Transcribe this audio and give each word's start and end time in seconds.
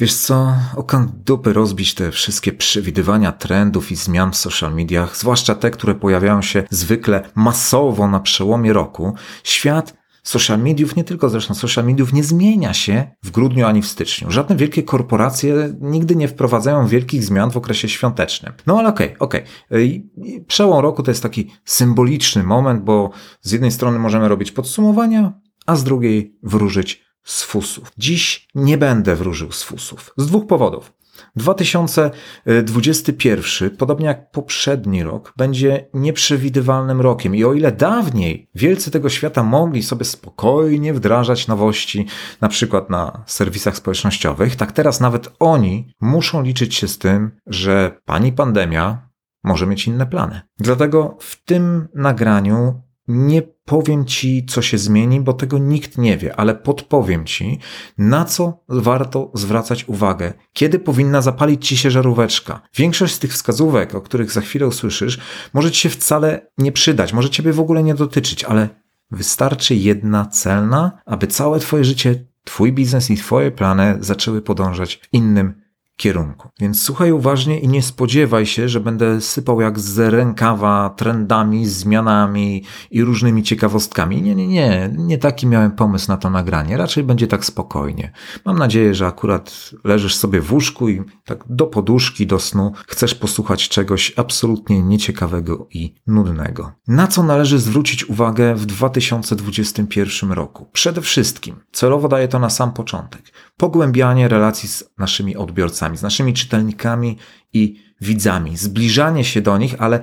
Wiesz 0.00 0.14
co, 0.14 0.54
okant 0.76 1.10
dupy 1.10 1.52
rozbić 1.52 1.94
te 1.94 2.10
wszystkie 2.10 2.52
przewidywania 2.52 3.32
trendów 3.32 3.92
i 3.92 3.96
zmian 3.96 4.32
w 4.32 4.36
social 4.36 4.74
mediach, 4.74 5.16
zwłaszcza 5.16 5.54
te, 5.54 5.70
które 5.70 5.94
pojawiają 5.94 6.42
się 6.42 6.62
zwykle 6.70 7.30
masowo 7.34 8.08
na 8.08 8.20
przełomie 8.20 8.72
roku. 8.72 9.14
Świat 9.44 9.96
social 10.22 10.58
mediów, 10.58 10.96
nie 10.96 11.04
tylko 11.04 11.28
zresztą 11.28 11.54
social 11.54 11.84
mediów, 11.84 12.12
nie 12.12 12.24
zmienia 12.24 12.74
się 12.74 13.10
w 13.22 13.30
grudniu 13.30 13.66
ani 13.66 13.82
w 13.82 13.86
styczniu. 13.86 14.30
Żadne 14.30 14.56
wielkie 14.56 14.82
korporacje 14.82 15.74
nigdy 15.80 16.16
nie 16.16 16.28
wprowadzają 16.28 16.86
wielkich 16.86 17.24
zmian 17.24 17.50
w 17.50 17.56
okresie 17.56 17.88
świątecznym. 17.88 18.52
No 18.66 18.78
ale 18.78 18.88
okej, 18.88 19.18
okay, 19.18 19.44
okej. 19.70 20.10
Okay. 20.20 20.44
Przełom 20.46 20.82
roku 20.82 21.02
to 21.02 21.10
jest 21.10 21.22
taki 21.22 21.50
symboliczny 21.64 22.42
moment, 22.42 22.84
bo 22.84 23.10
z 23.40 23.52
jednej 23.52 23.70
strony 23.70 23.98
możemy 23.98 24.28
robić 24.28 24.52
podsumowania, 24.52 25.32
a 25.66 25.76
z 25.76 25.84
drugiej 25.84 26.38
wróżyć 26.42 27.05
z 27.26 27.42
fusów. 27.42 27.92
Dziś 27.98 28.48
nie 28.54 28.78
będę 28.78 29.16
wróżył 29.16 29.52
z 29.52 29.62
fusów. 29.62 30.12
Z 30.16 30.26
dwóch 30.26 30.46
powodów. 30.46 30.92
2021, 31.36 33.70
podobnie 33.70 34.06
jak 34.06 34.30
poprzedni 34.30 35.02
rok, 35.02 35.32
będzie 35.36 35.88
nieprzewidywalnym 35.94 37.00
rokiem. 37.00 37.34
I 37.34 37.44
o 37.44 37.52
ile 37.52 37.72
dawniej 37.72 38.50
wielcy 38.54 38.90
tego 38.90 39.08
świata 39.08 39.42
mogli 39.42 39.82
sobie 39.82 40.04
spokojnie 40.04 40.94
wdrażać 40.94 41.48
nowości, 41.48 42.06
na 42.40 42.48
przykład 42.48 42.90
na 42.90 43.24
serwisach 43.26 43.76
społecznościowych, 43.76 44.56
tak 44.56 44.72
teraz 44.72 45.00
nawet 45.00 45.28
oni 45.38 45.94
muszą 46.00 46.42
liczyć 46.42 46.74
się 46.74 46.88
z 46.88 46.98
tym, 46.98 47.30
że 47.46 48.00
pani 48.04 48.32
pandemia 48.32 49.08
może 49.44 49.66
mieć 49.66 49.86
inne 49.86 50.06
plany. 50.06 50.40
Dlatego 50.58 51.16
w 51.20 51.44
tym 51.44 51.88
nagraniu 51.94 52.85
nie 53.08 53.42
powiem 53.42 54.04
ci, 54.04 54.46
co 54.46 54.62
się 54.62 54.78
zmieni, 54.78 55.20
bo 55.20 55.32
tego 55.32 55.58
nikt 55.58 55.98
nie 55.98 56.18
wie, 56.18 56.36
ale 56.36 56.54
podpowiem 56.54 57.24
ci, 57.24 57.58
na 57.98 58.24
co 58.24 58.64
warto 58.68 59.30
zwracać 59.34 59.88
uwagę, 59.88 60.32
kiedy 60.52 60.78
powinna 60.78 61.22
zapalić 61.22 61.68
ci 61.68 61.76
się 61.76 61.90
żaróweczka. 61.90 62.60
Większość 62.74 63.14
z 63.14 63.18
tych 63.18 63.32
wskazówek, 63.32 63.94
o 63.94 64.00
których 64.00 64.32
za 64.32 64.40
chwilę 64.40 64.66
usłyszysz, 64.66 65.18
może 65.54 65.70
ci 65.70 65.80
się 65.80 65.88
wcale 65.88 66.50
nie 66.58 66.72
przydać, 66.72 67.12
może 67.12 67.30
ciebie 67.30 67.52
w 67.52 67.60
ogóle 67.60 67.82
nie 67.82 67.94
dotyczyć, 67.94 68.44
ale 68.44 68.68
wystarczy 69.10 69.74
jedna 69.74 70.26
celna, 70.26 71.02
aby 71.06 71.26
całe 71.26 71.60
twoje 71.60 71.84
życie, 71.84 72.24
twój 72.44 72.72
biznes 72.72 73.10
i 73.10 73.16
twoje 73.16 73.50
plany 73.50 73.96
zaczęły 74.00 74.42
podążać 74.42 75.00
innym 75.12 75.65
kierunku. 75.96 76.48
Więc 76.60 76.82
słuchaj 76.82 77.12
uważnie 77.12 77.60
i 77.60 77.68
nie 77.68 77.82
spodziewaj 77.82 78.46
się, 78.46 78.68
że 78.68 78.80
będę 78.80 79.20
sypał 79.20 79.60
jak 79.60 79.80
z 79.80 79.98
rękawa 79.98 80.90
trendami, 80.96 81.66
zmianami 81.66 82.64
i 82.90 83.04
różnymi 83.04 83.42
ciekawostkami. 83.42 84.22
Nie, 84.22 84.34
nie, 84.34 84.48
nie. 84.48 84.90
Nie 84.96 85.18
taki 85.18 85.46
miałem 85.46 85.70
pomysł 85.70 86.08
na 86.08 86.16
to 86.16 86.30
nagranie. 86.30 86.76
Raczej 86.76 87.04
będzie 87.04 87.26
tak 87.26 87.44
spokojnie. 87.44 88.12
Mam 88.44 88.58
nadzieję, 88.58 88.94
że 88.94 89.06
akurat 89.06 89.70
leżysz 89.84 90.16
sobie 90.16 90.40
w 90.40 90.52
łóżku 90.52 90.88
i 90.88 91.02
tak 91.24 91.44
do 91.48 91.66
poduszki, 91.66 92.26
do 92.26 92.38
snu 92.38 92.72
chcesz 92.86 93.14
posłuchać 93.14 93.68
czegoś 93.68 94.12
absolutnie 94.16 94.82
nieciekawego 94.82 95.66
i 95.70 95.94
nudnego. 96.06 96.72
Na 96.88 97.06
co 97.06 97.22
należy 97.22 97.58
zwrócić 97.58 98.04
uwagę 98.08 98.54
w 98.54 98.66
2021 98.66 100.32
roku? 100.32 100.66
Przede 100.72 101.00
wszystkim, 101.00 101.56
celowo 101.72 102.08
daję 102.08 102.28
to 102.28 102.38
na 102.38 102.50
sam 102.50 102.72
początek, 102.72 103.22
pogłębianie 103.56 104.28
relacji 104.28 104.68
z 104.68 104.84
naszymi 104.98 105.36
odbiorcami 105.36 105.96
z 105.96 106.02
naszymi 106.02 106.34
czytelnikami 106.34 107.18
i 107.52 107.82
widzami, 108.00 108.56
zbliżanie 108.56 109.24
się 109.24 109.40
do 109.40 109.58
nich, 109.58 109.74
ale 109.78 110.00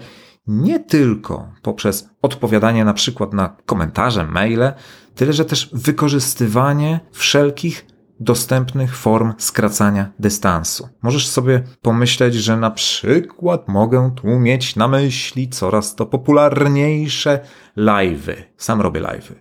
nie 0.48 0.80
tylko 0.80 1.52
poprzez 1.62 2.10
odpowiadanie 2.22 2.86
na 2.86 2.94
przykład 2.94 3.34
na 3.34 3.58
komentarze, 3.66 4.28
maile, 4.28 4.74
tyle 5.16 5.34
że 5.34 5.46
też 5.46 5.70
wykorzystywanie 5.74 7.00
wszelkich 7.12 7.86
dostępnych 8.24 8.98
form 8.98 9.34
skracania 9.38 10.12
dystansu. 10.20 10.90
Możesz 11.02 11.28
sobie 11.28 11.64
pomyśleć, 11.82 12.36
że 12.36 12.58
na 12.58 12.72
przykład 12.72 13.68
mogę 13.68 14.12
tu 14.16 14.28
mieć 14.28 14.76
na 14.76 14.88
myśli 14.88 15.50
coraz 15.50 15.96
to 15.96 16.06
popularniejsze 16.06 17.40
live'y. 17.78 18.36
Sam 18.58 18.82
robię 18.82 19.02
live'y. 19.02 19.34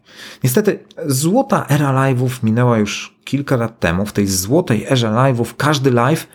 Niestety, 0.44 0.84
złota 1.06 1.66
era 1.68 1.92
live'ów 1.92 2.30
minęła 2.42 2.78
już 2.78 3.18
kilka 3.24 3.56
lat 3.56 3.80
temu. 3.80 4.06
W 4.06 4.12
tej 4.12 4.26
złotej 4.26 4.86
erze 4.90 5.08
live'ów 5.08 5.54
każdy 5.56 5.90
live 5.90 6.26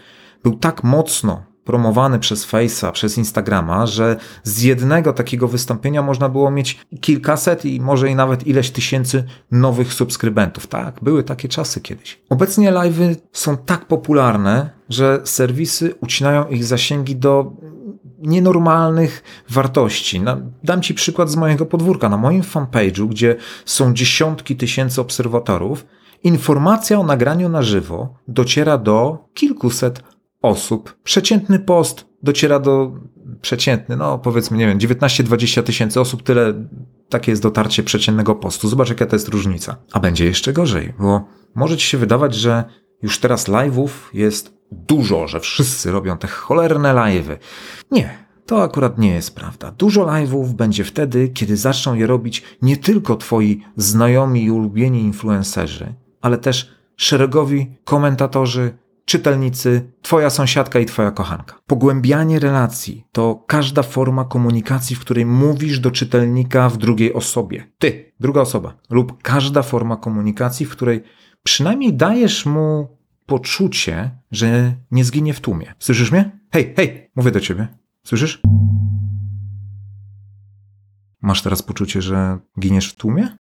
był 0.43 0.55
tak 0.55 0.83
mocno 0.83 1.43
promowany 1.67 2.19
przez 2.19 2.47
Face'a, 2.47 2.91
przez 2.91 3.17
Instagrama, 3.17 3.85
że 3.85 4.17
z 4.43 4.61
jednego 4.61 5.13
takiego 5.13 5.47
wystąpienia 5.47 6.01
można 6.01 6.29
było 6.29 6.51
mieć 6.51 6.79
kilkaset 7.01 7.65
i 7.65 7.81
może 7.81 8.09
i 8.09 8.15
nawet 8.15 8.47
ileś 8.47 8.71
tysięcy 8.71 9.23
nowych 9.51 9.93
subskrybentów. 9.93 10.67
Tak, 10.67 10.99
były 11.01 11.23
takie 11.23 11.47
czasy 11.47 11.81
kiedyś. 11.81 12.21
Obecnie 12.29 12.71
live'y 12.71 13.15
są 13.31 13.57
tak 13.57 13.85
popularne, 13.85 14.69
że 14.89 15.21
serwisy 15.23 15.95
ucinają 16.01 16.47
ich 16.47 16.65
zasięgi 16.65 17.15
do 17.15 17.51
nienormalnych 18.19 19.23
wartości. 19.49 20.21
Dam 20.63 20.81
Ci 20.81 20.93
przykład 20.93 21.29
z 21.29 21.35
mojego 21.35 21.65
podwórka. 21.65 22.09
Na 22.09 22.17
moim 22.17 22.41
fanpage'u, 22.41 23.07
gdzie 23.07 23.35
są 23.65 23.93
dziesiątki 23.93 24.55
tysięcy 24.55 25.01
obserwatorów, 25.01 25.85
informacja 26.23 26.99
o 26.99 27.03
nagraniu 27.03 27.49
na 27.49 27.61
żywo 27.61 28.13
dociera 28.27 28.77
do 28.77 29.17
kilkuset 29.33 30.03
osób. 30.41 30.97
Przeciętny 31.03 31.59
post 31.59 32.05
dociera 32.23 32.59
do 32.59 32.91
przeciętny, 33.41 33.97
no 33.97 34.19
powiedzmy, 34.19 34.57
nie 34.57 34.67
wiem, 34.67 34.79
19-20 34.79 35.63
tysięcy 35.63 36.01
osób, 36.01 36.23
tyle 36.23 36.53
takie 37.09 37.31
jest 37.31 37.41
dotarcie 37.41 37.83
przeciętnego 37.83 38.35
postu. 38.35 38.67
Zobacz, 38.67 38.89
jaka 38.89 39.05
to 39.05 39.15
jest 39.15 39.27
różnica. 39.27 39.75
A 39.91 39.99
będzie 39.99 40.25
jeszcze 40.25 40.53
gorzej, 40.53 40.93
bo 40.99 41.25
może 41.55 41.77
ci 41.77 41.87
się 41.87 41.97
wydawać, 41.97 42.35
że 42.35 42.63
już 43.01 43.19
teraz 43.19 43.47
live'ów 43.47 43.89
jest 44.13 44.57
dużo, 44.71 45.27
że 45.27 45.39
wszyscy 45.39 45.91
robią 45.91 46.17
te 46.17 46.27
cholerne 46.27 46.93
live'y. 46.93 47.37
Nie. 47.91 48.27
To 48.45 48.63
akurat 48.63 48.97
nie 48.97 49.13
jest 49.13 49.35
prawda. 49.35 49.71
Dużo 49.71 50.05
live'ów 50.05 50.53
będzie 50.53 50.83
wtedy, 50.83 51.29
kiedy 51.29 51.57
zaczną 51.57 51.93
je 51.93 52.07
robić 52.07 52.43
nie 52.61 52.77
tylko 52.77 53.15
twoi 53.15 53.61
znajomi 53.75 54.43
i 54.43 54.51
ulubieni 54.51 55.01
influencerzy, 55.01 55.93
ale 56.21 56.37
też 56.37 56.71
szeregowi 56.95 57.75
komentatorzy, 57.83 58.77
czytelnicy, 59.07 59.91
twoja 60.01 60.29
sąsiadka 60.29 60.79
i 60.79 60.85
twoja 60.85 61.11
kochanka. 61.11 61.59
Pogłębianie 61.67 62.39
relacji 62.39 63.03
to 63.11 63.43
każda 63.47 63.83
forma 63.83 64.25
komunikacji, 64.25 64.95
w 64.95 64.99
której 64.99 65.25
mówisz 65.25 65.79
do 65.79 65.91
czytelnika 65.91 66.69
w 66.69 66.77
drugiej 66.77 67.13
osobie. 67.13 67.71
Ty, 67.77 68.13
druga 68.19 68.41
osoba. 68.41 68.77
Lub 68.89 69.21
każda 69.23 69.63
forma 69.63 69.97
komunikacji, 69.97 70.65
w 70.65 70.69
której 70.69 71.03
przynajmniej 71.43 71.93
dajesz 71.93 72.45
mu 72.45 72.97
poczucie, 73.25 74.11
że 74.31 74.75
nie 74.91 75.03
zginie 75.03 75.33
w 75.33 75.41
tłumie. 75.41 75.73
Słyszysz 75.79 76.11
mnie? 76.11 76.39
Hej, 76.51 76.73
hej, 76.75 77.11
mówię 77.15 77.31
do 77.31 77.39
ciebie. 77.39 77.67
Słyszysz? 78.03 78.41
Masz 81.21 81.41
teraz 81.41 81.61
poczucie, 81.61 82.01
że 82.01 82.39
giniesz 82.59 82.91
w 82.93 82.95
tłumie? 82.95 83.37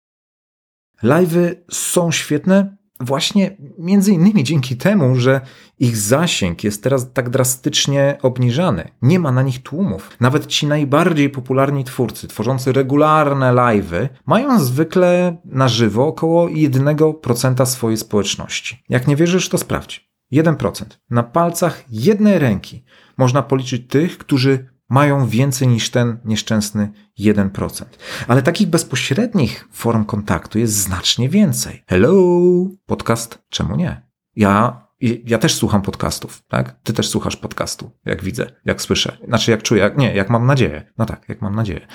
Live'y 1.04 1.56
są 1.72 2.12
świetne, 2.12 2.78
właśnie 3.04 3.58
między 3.78 4.12
innymi 4.12 4.44
dzięki 4.44 4.78
temu, 4.78 5.16
że 5.16 5.42
ich 5.80 5.98
zasięg 5.98 6.64
jest 6.64 6.84
teraz 6.84 7.14
tak 7.14 7.30
drastycznie 7.30 8.18
obniżany. 8.22 8.88
Nie 9.02 9.20
ma 9.20 9.32
na 9.32 9.42
nich 9.42 9.64
tłumów. 9.64 10.10
Nawet 10.20 10.48
ci 10.48 10.68
najbardziej 10.68 11.30
popularni 11.30 11.84
twórcy, 11.84 12.28
tworzący 12.28 12.72
regularne 12.72 13.54
live'y, 13.54 14.10
mają 14.26 14.60
zwykle 14.60 15.38
na 15.46 15.68
żywo 15.68 16.08
około 16.08 16.48
1% 16.48 17.66
swojej 17.66 17.98
społeczności. 17.98 18.84
Jak 18.90 19.08
nie 19.08 19.16
wierzysz, 19.16 19.50
to 19.50 19.58
sprawdź. 19.58 20.14
1%. 20.34 20.86
Na 21.10 21.24
palcach 21.24 21.84
jednej 21.90 22.40
ręki 22.40 22.84
można 23.18 23.44
policzyć 23.44 23.88
tych, 23.88 24.18
którzy 24.18 24.73
mają 24.90 25.28
więcej 25.28 25.68
niż 25.68 25.90
ten 25.90 26.18
nieszczęsny 26.26 26.92
1%. 27.20 27.86
Ale 28.28 28.42
takich 28.42 28.68
bezpośrednich 28.68 29.68
form 29.72 30.06
kontaktu 30.06 30.60
jest 30.60 30.74
znacznie 30.74 31.30
więcej. 31.30 31.84
Hello, 31.88 32.14
podcast, 32.86 33.40
czemu 33.50 33.76
nie? 33.76 34.02
Ja 34.36 34.88
ja 35.26 35.38
też 35.38 35.56
słucham 35.56 35.82
podcastów, 35.82 36.44
tak? 36.48 36.76
Ty 36.84 36.94
też 36.94 37.10
słuchasz 37.10 37.36
podcastu, 37.36 37.92
jak 38.06 38.24
widzę, 38.24 38.52
jak 38.66 38.82
słyszę. 38.82 39.18
Znaczy, 39.28 39.52
jak 39.52 39.64
czuję, 39.64 39.82
jak, 39.82 39.98
nie, 39.98 40.16
jak 40.16 40.30
mam 40.30 40.46
nadzieję. 40.46 40.92
No 40.98 41.06
tak, 41.06 41.30
jak 41.30 41.42
mam 41.42 41.56
nadzieję. 41.56 41.88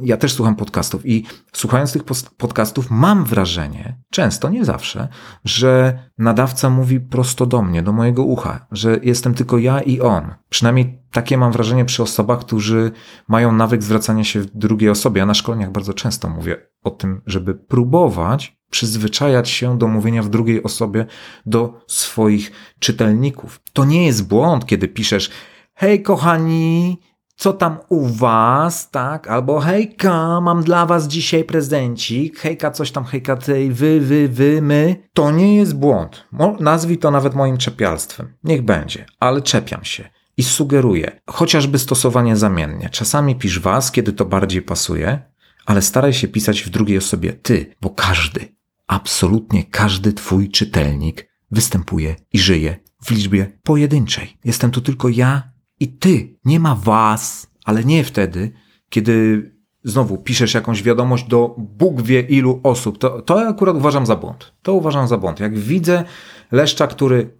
Ja 0.00 0.16
też 0.16 0.32
słucham 0.32 0.56
podcastów 0.56 1.06
i 1.06 1.26
słuchając 1.52 1.92
tych 1.92 2.04
podcastów 2.36 2.90
mam 2.90 3.24
wrażenie, 3.24 3.98
często, 4.10 4.48
nie 4.48 4.64
zawsze, 4.64 5.08
że 5.44 5.98
nadawca 6.18 6.70
mówi 6.70 7.00
prosto 7.00 7.46
do 7.46 7.62
mnie, 7.62 7.82
do 7.82 7.92
mojego 7.92 8.24
ucha, 8.24 8.66
że 8.70 8.98
jestem 9.02 9.34
tylko 9.34 9.58
ja 9.58 9.80
i 9.80 10.00
on. 10.00 10.34
Przynajmniej 10.48 11.02
takie 11.12 11.38
mam 11.38 11.52
wrażenie 11.52 11.84
przy 11.84 12.02
osobach, 12.02 12.40
którzy 12.40 12.92
mają 13.28 13.52
nawyk 13.52 13.82
zwracania 13.82 14.24
się 14.24 14.40
w 14.40 14.46
drugiej 14.46 14.90
osobie. 14.90 15.18
Ja 15.18 15.26
na 15.26 15.34
szkoleniach 15.34 15.72
bardzo 15.72 15.94
często 15.94 16.28
mówię 16.28 16.56
o 16.82 16.90
tym, 16.90 17.22
żeby 17.26 17.54
próbować 17.54 18.55
przyzwyczajać 18.70 19.48
się 19.48 19.78
do 19.78 19.86
mówienia 19.86 20.22
w 20.22 20.28
drugiej 20.28 20.62
osobie 20.62 21.06
do 21.46 21.80
swoich 21.86 22.52
czytelników. 22.78 23.60
To 23.72 23.84
nie 23.84 24.06
jest 24.06 24.28
błąd, 24.28 24.66
kiedy 24.66 24.88
piszesz: 24.88 25.30
Hej, 25.74 26.02
kochani, 26.02 27.00
co 27.36 27.52
tam 27.52 27.78
u 27.88 28.06
was, 28.06 28.90
tak? 28.90 29.28
Albo 29.28 29.60
hejka, 29.60 30.40
mam 30.40 30.62
dla 30.62 30.86
was 30.86 31.08
dzisiaj 31.08 31.44
prezencik, 31.44 32.38
hejka, 32.38 32.70
coś 32.70 32.90
tam, 32.90 33.04
hejka, 33.04 33.36
tej, 33.36 33.72
wy, 33.72 34.00
wy, 34.00 34.28
wy, 34.28 34.62
my. 34.62 34.96
To 35.12 35.30
nie 35.30 35.56
jest 35.56 35.76
błąd. 35.76 36.26
Nazwij 36.60 36.98
to 36.98 37.10
nawet 37.10 37.34
moim 37.34 37.56
czepialstwem. 37.56 38.32
Niech 38.44 38.62
będzie, 38.62 39.06
ale 39.20 39.42
czepiam 39.42 39.84
się 39.84 40.08
i 40.36 40.42
sugeruję, 40.42 41.20
chociażby 41.26 41.78
stosowanie 41.78 42.36
zamiennie. 42.36 42.88
Czasami 42.90 43.34
pisz 43.36 43.60
was, 43.60 43.92
kiedy 43.92 44.12
to 44.12 44.24
bardziej 44.24 44.62
pasuje, 44.62 45.20
ale 45.66 45.82
staraj 45.82 46.12
się 46.12 46.28
pisać 46.28 46.62
w 46.62 46.70
drugiej 46.70 46.98
osobie 46.98 47.32
ty, 47.32 47.74
bo 47.80 47.90
każdy, 47.90 48.56
absolutnie 48.86 49.64
każdy 49.64 50.12
twój 50.12 50.50
czytelnik 50.50 51.28
występuje 51.50 52.16
i 52.32 52.38
żyje 52.38 52.76
w 53.04 53.10
liczbie 53.10 53.58
pojedynczej. 53.62 54.36
Jestem 54.44 54.70
tu 54.70 54.80
tylko 54.80 55.08
ja 55.08 55.50
i 55.80 55.88
ty. 55.88 56.38
Nie 56.44 56.60
ma 56.60 56.74
was, 56.74 57.50
ale 57.64 57.84
nie 57.84 58.04
wtedy, 58.04 58.52
kiedy 58.88 59.42
znowu 59.84 60.18
piszesz 60.18 60.54
jakąś 60.54 60.82
wiadomość 60.82 61.28
do 61.28 61.54
Bóg 61.58 62.02
wie 62.02 62.20
ilu 62.20 62.60
osób. 62.62 62.98
To, 62.98 63.22
to 63.22 63.48
akurat 63.48 63.76
uważam 63.76 64.06
za 64.06 64.16
błąd. 64.16 64.52
To 64.62 64.74
uważam 64.74 65.08
za 65.08 65.18
błąd. 65.18 65.40
Jak 65.40 65.58
widzę 65.58 66.04
leszcza, 66.52 66.86
który 66.86 67.35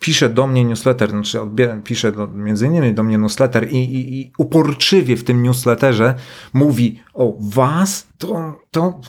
pisze 0.00 0.28
do 0.28 0.46
mnie 0.46 0.64
newsletter, 0.64 1.10
znaczy 1.10 1.40
odbieram, 1.40 1.82
pisze 1.82 2.12
do, 2.12 2.26
między 2.26 2.66
innymi 2.66 2.94
do 2.94 3.02
mnie 3.02 3.18
newsletter 3.18 3.72
i, 3.72 3.76
i, 3.76 4.20
i 4.20 4.32
uporczywie 4.38 5.16
w 5.16 5.24
tym 5.24 5.42
newsletterze 5.42 6.14
mówi 6.52 7.00
o 7.14 7.36
was, 7.40 8.06
to, 8.18 8.60
to, 8.70 9.00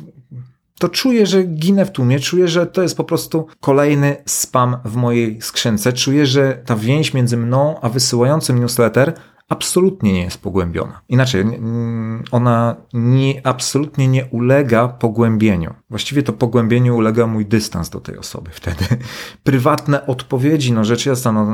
to 0.80 0.90
czuję, 0.90 1.26
że 1.26 1.44
ginę 1.44 1.86
w 1.86 1.92
tłumie, 1.92 2.20
czuję, 2.20 2.48
że 2.48 2.68
to 2.68 2.82
jest 2.82 2.98
po 2.98 3.04
prostu 3.04 3.48
kolejny 3.60 4.16
spam 4.26 4.78
w 4.86 4.96
mojej 4.96 5.42
skrzynce, 5.42 5.94
czuję, 5.94 6.26
że 6.26 6.62
ta 6.66 6.76
więź 6.76 7.14
między 7.14 7.38
mną 7.38 7.80
a 7.82 7.90
wysyłającym 7.90 8.60
newsletter 8.60 9.14
absolutnie 9.50 10.14
nie 10.14 10.22
jest 10.22 10.42
pogłębiona. 10.42 11.02
Inaczej, 11.10 11.46
ona 12.32 12.76
nie, 12.94 13.48
absolutnie 13.48 14.08
nie 14.08 14.26
ulega 14.26 14.88
pogłębieniu. 14.88 15.74
Właściwie 15.90 16.24
to 16.24 16.34
pogłębieniu 16.34 16.98
ulega 16.98 17.28
mój 17.28 17.46
dystans 17.46 17.90
do 17.90 18.00
tej 18.00 18.18
osoby 18.18 18.50
wtedy. 18.54 18.86
Prywatne 19.44 20.06
odpowiedzi, 20.06 20.74
no 20.74 20.84
rzecz 20.84 21.06
jasna, 21.06 21.32
no 21.32 21.48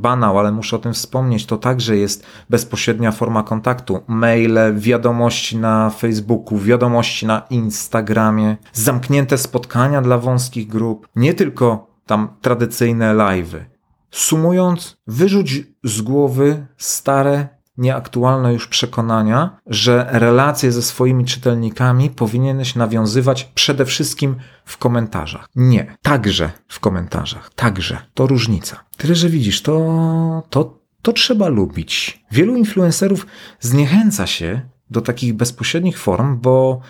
banał, 0.00 0.38
ale 0.38 0.52
muszę 0.52 0.76
o 0.76 0.78
tym 0.78 0.94
wspomnieć, 0.94 1.46
to 1.46 1.56
także 1.56 1.96
jest 1.96 2.26
bezpośrednia 2.50 3.12
forma 3.12 3.42
kontaktu. 3.42 4.00
Maile, 4.06 4.74
wiadomości 4.76 5.56
na 5.56 5.90
Facebooku, 5.90 6.58
wiadomości 6.58 7.26
na 7.26 7.42
Instagramie, 7.50 8.56
zamknięte 8.72 9.38
spotkania 9.38 10.02
dla 10.02 10.18
wąskich 10.18 10.68
grup, 10.68 11.08
nie 11.16 11.34
tylko 11.34 11.88
tam 12.06 12.28
tradycyjne 12.40 13.14
live'y. 13.14 13.77
Sumując, 14.10 14.96
wyrzuć 15.06 15.62
z 15.84 16.00
głowy 16.00 16.66
stare, 16.76 17.48
nieaktualne 17.78 18.52
już 18.52 18.68
przekonania, 18.68 19.58
że 19.66 20.06
relacje 20.10 20.72
ze 20.72 20.82
swoimi 20.82 21.24
czytelnikami 21.24 22.10
powinieneś 22.10 22.74
nawiązywać 22.74 23.44
przede 23.54 23.84
wszystkim 23.84 24.36
w 24.64 24.76
komentarzach. 24.76 25.48
Nie, 25.56 25.96
także 26.02 26.50
w 26.68 26.80
komentarzach, 26.80 27.50
także. 27.54 27.98
To 28.14 28.26
różnica. 28.26 28.84
Tyle, 28.96 29.14
że 29.14 29.28
widzisz, 29.28 29.62
to, 29.62 30.42
to, 30.50 30.78
to 31.02 31.12
trzeba 31.12 31.48
lubić. 31.48 32.24
Wielu 32.30 32.56
influencerów 32.56 33.26
zniechęca 33.60 34.26
się 34.26 34.60
do 34.90 35.00
takich 35.00 35.34
bezpośrednich 35.34 35.98
form, 35.98 36.40
bo, 36.40 36.80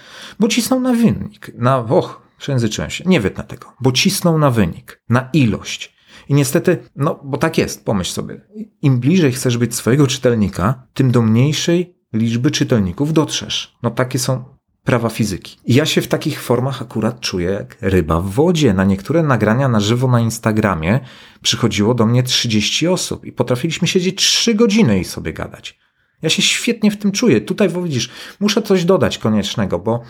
bo 0.41 0.49
cisną 0.49 0.81
na 0.81 0.93
wynik, 0.93 1.51
na, 1.55 1.79
och, 1.79 2.23
przejęzyczyłem 2.39 2.91
się, 2.91 3.05
nie 3.07 3.21
wytnę 3.21 3.45
tego, 3.45 3.73
bo 3.81 3.93
cisną 3.93 4.39
na 4.39 4.51
wynik, 4.51 5.03
na 5.09 5.29
ilość. 5.33 5.98
I 6.29 6.35
niestety, 6.35 6.79
no 6.97 7.21
bo 7.25 7.39
tak 7.39 7.59
jest, 7.59 7.85
pomyśl 7.85 8.13
sobie, 8.13 8.41
im 8.83 9.01
bliżej 9.01 9.33
chcesz 9.33 9.59
być 9.59 9.75
swojego 9.75 10.07
czytelnika, 10.07 10.87
tym 10.95 11.11
do 11.11 11.23
mniejszej 11.23 11.95
liczby 12.13 12.51
czytelników 12.51 13.13
dotrzesz. 13.13 13.79
No 13.83 13.91
takie 13.91 14.19
są 14.19 14.45
prawa 14.85 15.09
fizyki. 15.09 15.57
I 15.65 15.75
ja 15.75 15.87
się 15.87 16.01
w 16.01 16.09
takich 16.09 16.43
formach 16.43 16.83
akurat 16.83 17.21
czuję 17.21 17.51
jak 17.51 17.77
ryba 17.81 18.21
w 18.21 18.31
wodzie. 18.31 18.75
Na 18.75 18.85
niektóre 18.85 19.23
nagrania 19.23 19.69
na 19.69 19.81
żywo 19.81 20.09
na 20.09 20.21
Instagramie 20.21 21.01
przychodziło 21.43 21.95
do 21.95 22.07
mnie 22.07 22.23
30 22.23 22.89
osób 22.89 23.25
i 23.25 23.33
potrafiliśmy 23.33 23.89
siedzieć 23.89 24.17
3 24.17 24.55
godziny 24.55 24.99
i 24.99 25.05
sobie 25.05 25.33
gadać. 25.33 25.79
Ja 26.23 26.29
się 26.31 26.43
świetnie 26.43 26.91
w 26.91 26.97
tym 26.97 27.13
czuję. 27.13 27.41
Tutaj, 27.41 27.69
widzisz, 27.69 28.11
muszę 28.41 28.63
coś 28.63 28.85
dodać 28.85 29.19
koniecznego, 29.19 29.79
bo 29.79 30.03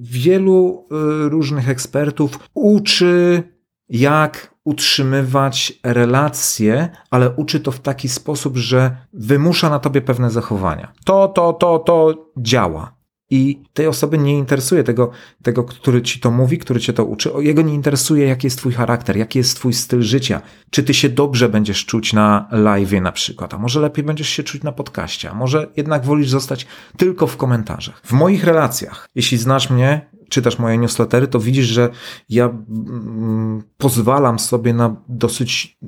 wielu 0.00 0.86
y, 1.26 1.28
różnych 1.28 1.68
ekspertów 1.68 2.38
uczy, 2.54 3.42
jak 3.88 4.51
utrzymywać 4.64 5.72
relacje, 5.82 6.88
ale 7.10 7.30
uczy 7.30 7.60
to 7.60 7.72
w 7.72 7.80
taki 7.80 8.08
sposób, 8.08 8.56
że 8.56 8.96
wymusza 9.12 9.70
na 9.70 9.78
tobie 9.78 10.00
pewne 10.00 10.30
zachowania. 10.30 10.92
To, 11.04 11.28
to, 11.28 11.52
to, 11.52 11.78
to 11.78 12.14
działa. 12.36 13.02
I 13.30 13.62
tej 13.72 13.86
osoby 13.86 14.18
nie 14.18 14.38
interesuje 14.38 14.84
tego, 14.84 15.10
tego, 15.42 15.64
który 15.64 16.02
ci 16.02 16.20
to 16.20 16.30
mówi, 16.30 16.58
który 16.58 16.80
cię 16.80 16.92
to 16.92 17.04
uczy. 17.04 17.30
Jego 17.38 17.62
nie 17.62 17.74
interesuje, 17.74 18.26
jaki 18.26 18.46
jest 18.46 18.58
twój 18.58 18.72
charakter, 18.72 19.16
jaki 19.16 19.38
jest 19.38 19.56
twój 19.56 19.72
styl 19.72 20.02
życia. 20.02 20.42
Czy 20.70 20.82
ty 20.82 20.94
się 20.94 21.08
dobrze 21.08 21.48
będziesz 21.48 21.86
czuć 21.86 22.12
na 22.12 22.48
live 22.50 22.92
na 22.92 23.12
przykład, 23.12 23.54
a 23.54 23.58
może 23.58 23.80
lepiej 23.80 24.04
będziesz 24.04 24.28
się 24.28 24.42
czuć 24.42 24.62
na 24.62 24.72
podcaście, 24.72 25.30
a 25.30 25.34
może 25.34 25.68
jednak 25.76 26.04
wolisz 26.04 26.30
zostać 26.30 26.66
tylko 26.96 27.26
w 27.26 27.36
komentarzach. 27.36 28.00
W 28.04 28.12
moich 28.12 28.44
relacjach, 28.44 29.08
jeśli 29.14 29.38
znasz 29.38 29.70
mnie, 29.70 30.10
czytasz 30.32 30.58
moje 30.58 30.78
newslettery, 30.78 31.28
to 31.28 31.40
widzisz, 31.40 31.66
że 31.66 31.90
ja 32.28 32.44
mm, 32.44 33.62
pozwalam 33.78 34.38
sobie 34.38 34.74
na 34.74 34.96
dosyć 35.08 35.78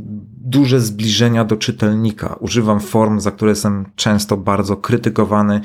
duże 0.44 0.80
zbliżenia 0.80 1.44
do 1.44 1.56
czytelnika. 1.56 2.36
Używam 2.40 2.80
form, 2.80 3.20
za 3.20 3.30
które 3.30 3.50
jestem 3.50 3.84
często 3.96 4.36
bardzo 4.36 4.76
krytykowany, 4.76 5.60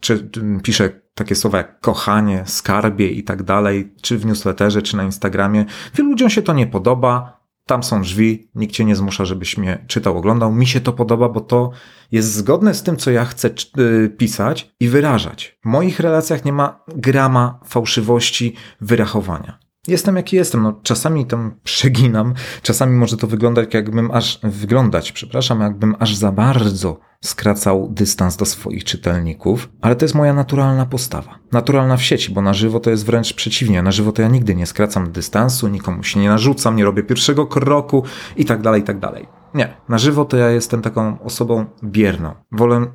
czy 0.00 0.30
piszę 0.62 0.90
takie 1.14 1.34
słowa 1.34 1.58
jak 1.58 1.80
kochanie, 1.80 2.42
skarbie 2.46 3.10
i 3.10 3.24
tak 3.24 3.42
dalej, 3.42 3.92
czy 4.00 4.18
w 4.18 4.26
newsletterze, 4.26 4.82
czy 4.82 4.96
na 4.96 5.04
Instagramie. 5.04 5.64
Wielu 5.94 6.10
ludziom 6.10 6.30
się 6.30 6.42
to 6.42 6.52
nie 6.52 6.66
podoba, 6.66 7.39
tam 7.70 7.82
są 7.82 8.02
drzwi, 8.02 8.48
nikt 8.54 8.74
cię 8.74 8.84
nie 8.84 8.96
zmusza, 8.96 9.24
żebyś 9.24 9.56
mnie 9.56 9.84
czytał, 9.86 10.18
oglądał. 10.18 10.52
Mi 10.52 10.66
się 10.66 10.80
to 10.80 10.92
podoba, 10.92 11.28
bo 11.28 11.40
to 11.40 11.70
jest 12.12 12.32
zgodne 12.32 12.74
z 12.74 12.82
tym, 12.82 12.96
co 12.96 13.10
ja 13.10 13.24
chcę 13.24 13.50
y, 13.78 14.10
pisać 14.18 14.74
i 14.80 14.88
wyrażać. 14.88 15.58
W 15.62 15.66
moich 15.68 16.00
relacjach 16.00 16.44
nie 16.44 16.52
ma 16.52 16.84
grama 16.88 17.60
fałszywości, 17.64 18.54
wyrachowania. 18.80 19.58
Jestem 19.88 20.16
jaki 20.16 20.36
jestem, 20.36 20.62
no 20.62 20.80
czasami 20.82 21.26
tam 21.26 21.54
przeginam, 21.62 22.34
czasami 22.62 22.96
może 22.96 23.16
to 23.16 23.26
wyglądać 23.26 23.74
jakbym 23.74 24.10
aż, 24.10 24.40
wyglądać, 24.42 25.12
przepraszam, 25.12 25.60
jakbym 25.60 25.96
aż 25.98 26.14
za 26.14 26.32
bardzo 26.32 26.98
skracał 27.24 27.88
dystans 27.90 28.36
do 28.36 28.44
swoich 28.44 28.84
czytelników, 28.84 29.68
ale 29.80 29.96
to 29.96 30.04
jest 30.04 30.14
moja 30.14 30.34
naturalna 30.34 30.86
postawa. 30.86 31.38
Naturalna 31.52 31.96
w 31.96 32.02
sieci, 32.02 32.32
bo 32.32 32.42
na 32.42 32.54
żywo 32.54 32.80
to 32.80 32.90
jest 32.90 33.06
wręcz 33.06 33.34
przeciwnie. 33.34 33.82
Na 33.82 33.92
żywo 33.92 34.12
to 34.12 34.22
ja 34.22 34.28
nigdy 34.28 34.54
nie 34.54 34.66
skracam 34.66 35.12
dystansu, 35.12 35.68
nikomu 35.68 36.02
się 36.02 36.20
nie 36.20 36.28
narzucam, 36.28 36.76
nie 36.76 36.84
robię 36.84 37.02
pierwszego 37.02 37.46
kroku 37.46 38.04
i 38.36 38.44
tak 38.44 38.62
dalej, 38.62 38.80
i 38.80 38.84
tak 38.84 38.98
dalej. 38.98 39.26
Nie, 39.54 39.76
na 39.88 39.98
żywo 39.98 40.24
to 40.24 40.36
ja 40.36 40.50
jestem 40.50 40.82
taką 40.82 41.22
osobą 41.22 41.66
bierną. 41.84 42.34
Wolę 42.52 42.86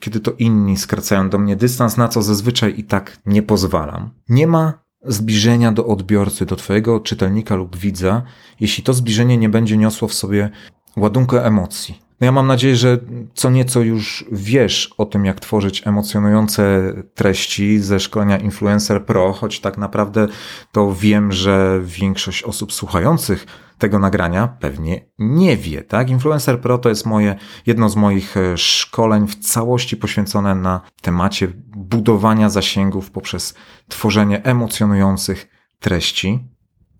kiedy 0.00 0.20
to 0.20 0.32
inni 0.38 0.76
skracają 0.76 1.28
do 1.28 1.38
mnie 1.38 1.56
dystans, 1.56 1.96
na 1.96 2.08
co 2.08 2.22
zazwyczaj 2.22 2.74
i 2.76 2.84
tak 2.84 3.18
nie 3.26 3.42
pozwalam. 3.42 4.10
Nie 4.28 4.46
ma 4.46 4.83
zbliżenia 5.06 5.72
do 5.72 5.86
odbiorcy, 5.86 6.46
do 6.46 6.56
Twojego 6.56 7.00
czytelnika 7.00 7.54
lub 7.54 7.76
widza, 7.76 8.22
jeśli 8.60 8.84
to 8.84 8.94
zbliżenie 8.94 9.36
nie 9.36 9.48
będzie 9.48 9.76
niosło 9.76 10.08
w 10.08 10.14
sobie 10.14 10.50
ładunku 10.96 11.36
emocji. 11.36 12.03
No 12.20 12.24
ja 12.24 12.32
mam 12.32 12.46
nadzieję, 12.46 12.76
że 12.76 12.98
co 13.34 13.50
nieco 13.50 13.80
już 13.80 14.24
wiesz 14.32 14.94
o 14.98 15.06
tym, 15.06 15.24
jak 15.24 15.40
tworzyć 15.40 15.86
emocjonujące 15.86 16.92
treści 17.14 17.78
ze 17.78 18.00
szkolenia 18.00 18.38
Influencer 18.38 19.04
Pro, 19.04 19.32
choć 19.32 19.60
tak 19.60 19.78
naprawdę 19.78 20.28
to 20.72 20.94
wiem, 20.94 21.32
że 21.32 21.80
większość 21.82 22.42
osób 22.42 22.72
słuchających 22.72 23.46
tego 23.78 23.98
nagrania 23.98 24.48
pewnie 24.48 25.06
nie 25.18 25.56
wie, 25.56 25.82
tak? 25.82 26.10
Influencer 26.10 26.60
Pro 26.60 26.78
to 26.78 26.88
jest 26.88 27.06
moje, 27.06 27.36
jedno 27.66 27.88
z 27.88 27.96
moich 27.96 28.36
e, 28.36 28.58
szkoleń 28.58 29.26
w 29.26 29.36
całości 29.36 29.96
poświęcone 29.96 30.54
na 30.54 30.80
temacie 31.02 31.48
budowania 31.76 32.50
zasięgów 32.50 33.10
poprzez 33.10 33.54
tworzenie 33.88 34.44
emocjonujących 34.44 35.48
treści. 35.80 36.53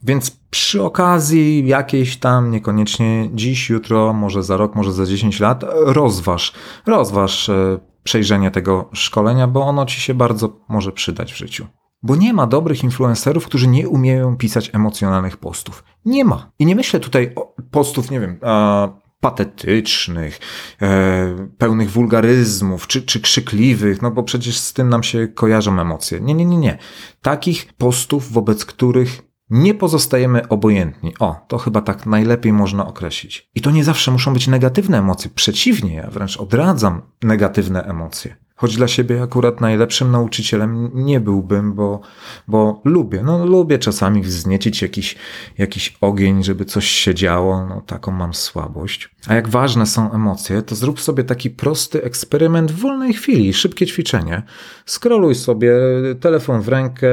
Więc 0.05 0.31
przy 0.51 0.83
okazji 0.83 1.67
jakiejś 1.67 2.17
tam, 2.17 2.51
niekoniecznie 2.51 3.31
dziś, 3.35 3.71
jutro, 3.71 4.13
może 4.13 4.43
za 4.43 4.57
rok, 4.57 4.75
może 4.75 4.93
za 4.93 5.07
10 5.07 5.41
lat, 5.41 5.65
rozważ, 5.73 6.53
rozważ 6.87 7.49
e, 7.49 7.79
przejrzenie 8.03 8.51
tego 8.51 8.89
szkolenia, 8.93 9.47
bo 9.47 9.63
ono 9.67 9.87
ci 9.87 10.01
się 10.01 10.15
bardzo 10.15 10.61
może 10.69 10.93
przydać 10.93 11.33
w 11.33 11.37
życiu. 11.37 11.67
Bo 12.03 12.17
nie 12.17 12.33
ma 12.33 12.47
dobrych 12.47 12.85
influencerów, 12.85 13.47
którzy 13.47 13.69
nie 13.69 13.89
umieją 13.89 14.37
pisać 14.37 14.71
emocjonalnych 14.73 15.37
postów. 15.37 15.85
Nie 16.05 16.25
ma. 16.25 16.51
I 16.59 16.67
nie 16.67 16.77
myślę 16.77 17.01
tutaj 17.01 17.33
o 17.37 17.55
postów, 17.71 18.11
nie 18.11 18.21
wiem, 18.21 18.39
patetycznych, 19.21 20.41
e, 20.83 21.49
pełnych 21.59 21.91
wulgaryzmów, 21.91 22.87
czy, 22.87 23.03
czy 23.03 23.21
krzykliwych, 23.21 24.03
no 24.03 24.11
bo 24.11 24.23
przecież 24.23 24.59
z 24.59 24.73
tym 24.73 24.89
nam 24.89 25.03
się 25.03 25.29
kojarzą 25.29 25.81
emocje. 25.81 26.21
Nie, 26.21 26.35
nie, 26.35 26.45
nie, 26.45 26.57
nie. 26.57 26.79
Takich 27.23 27.73
postów, 27.73 28.33
wobec 28.33 28.65
których 28.65 29.23
Nie 29.51 29.75
pozostajemy 29.75 30.49
obojętni. 30.49 31.15
O, 31.19 31.45
to 31.49 31.59
chyba 31.59 31.81
tak 31.81 32.07
najlepiej 32.07 32.53
można 32.53 32.87
określić. 32.87 33.51
I 33.55 33.61
to 33.61 33.71
nie 33.71 33.85
zawsze 33.85 34.11
muszą 34.11 34.33
być 34.33 34.49
negatywne 34.49 34.99
emocje. 34.99 35.31
Przeciwnie, 35.35 35.95
ja 35.95 36.11
wręcz 36.11 36.37
odradzam 36.37 37.03
negatywne 37.23 37.85
emocje. 37.85 38.37
Choć 38.57 38.77
dla 38.77 38.89
siebie 38.89 39.23
akurat 39.23 39.61
najlepszym 39.61 40.11
nauczycielem 40.11 40.91
nie 40.95 41.21
byłbym, 41.21 41.75
bo, 41.75 42.01
bo 42.49 42.83
lubię, 42.85 43.23
no 43.23 43.47
lubię 43.47 43.79
czasami 43.79 44.23
wzniecić 44.23 44.83
jakiś, 44.83 45.17
jakiś 45.59 45.97
ogień, 46.01 46.45
żeby 46.45 46.65
coś 46.65 46.89
się 46.89 47.15
działo, 47.15 47.67
no 47.67 47.81
taką 47.81 48.13
mam 48.13 48.35
słabość. 48.35 49.15
A 49.27 49.35
jak 49.35 49.49
ważne 49.49 49.87
są 49.87 50.13
emocje, 50.13 50.63
to 50.63 50.75
zrób 50.75 51.01
sobie 51.01 51.25
taki 51.25 51.51
prosty 51.51 52.03
eksperyment 52.03 52.73
w 52.73 52.81
wolnej 52.81 53.13
chwili, 53.13 53.55
szybkie 53.55 53.87
ćwiczenie. 53.87 54.43
Skroluj 54.87 55.35
sobie 55.35 55.73
telefon 56.21 56.61
w 56.61 56.69
rękę, 56.69 57.09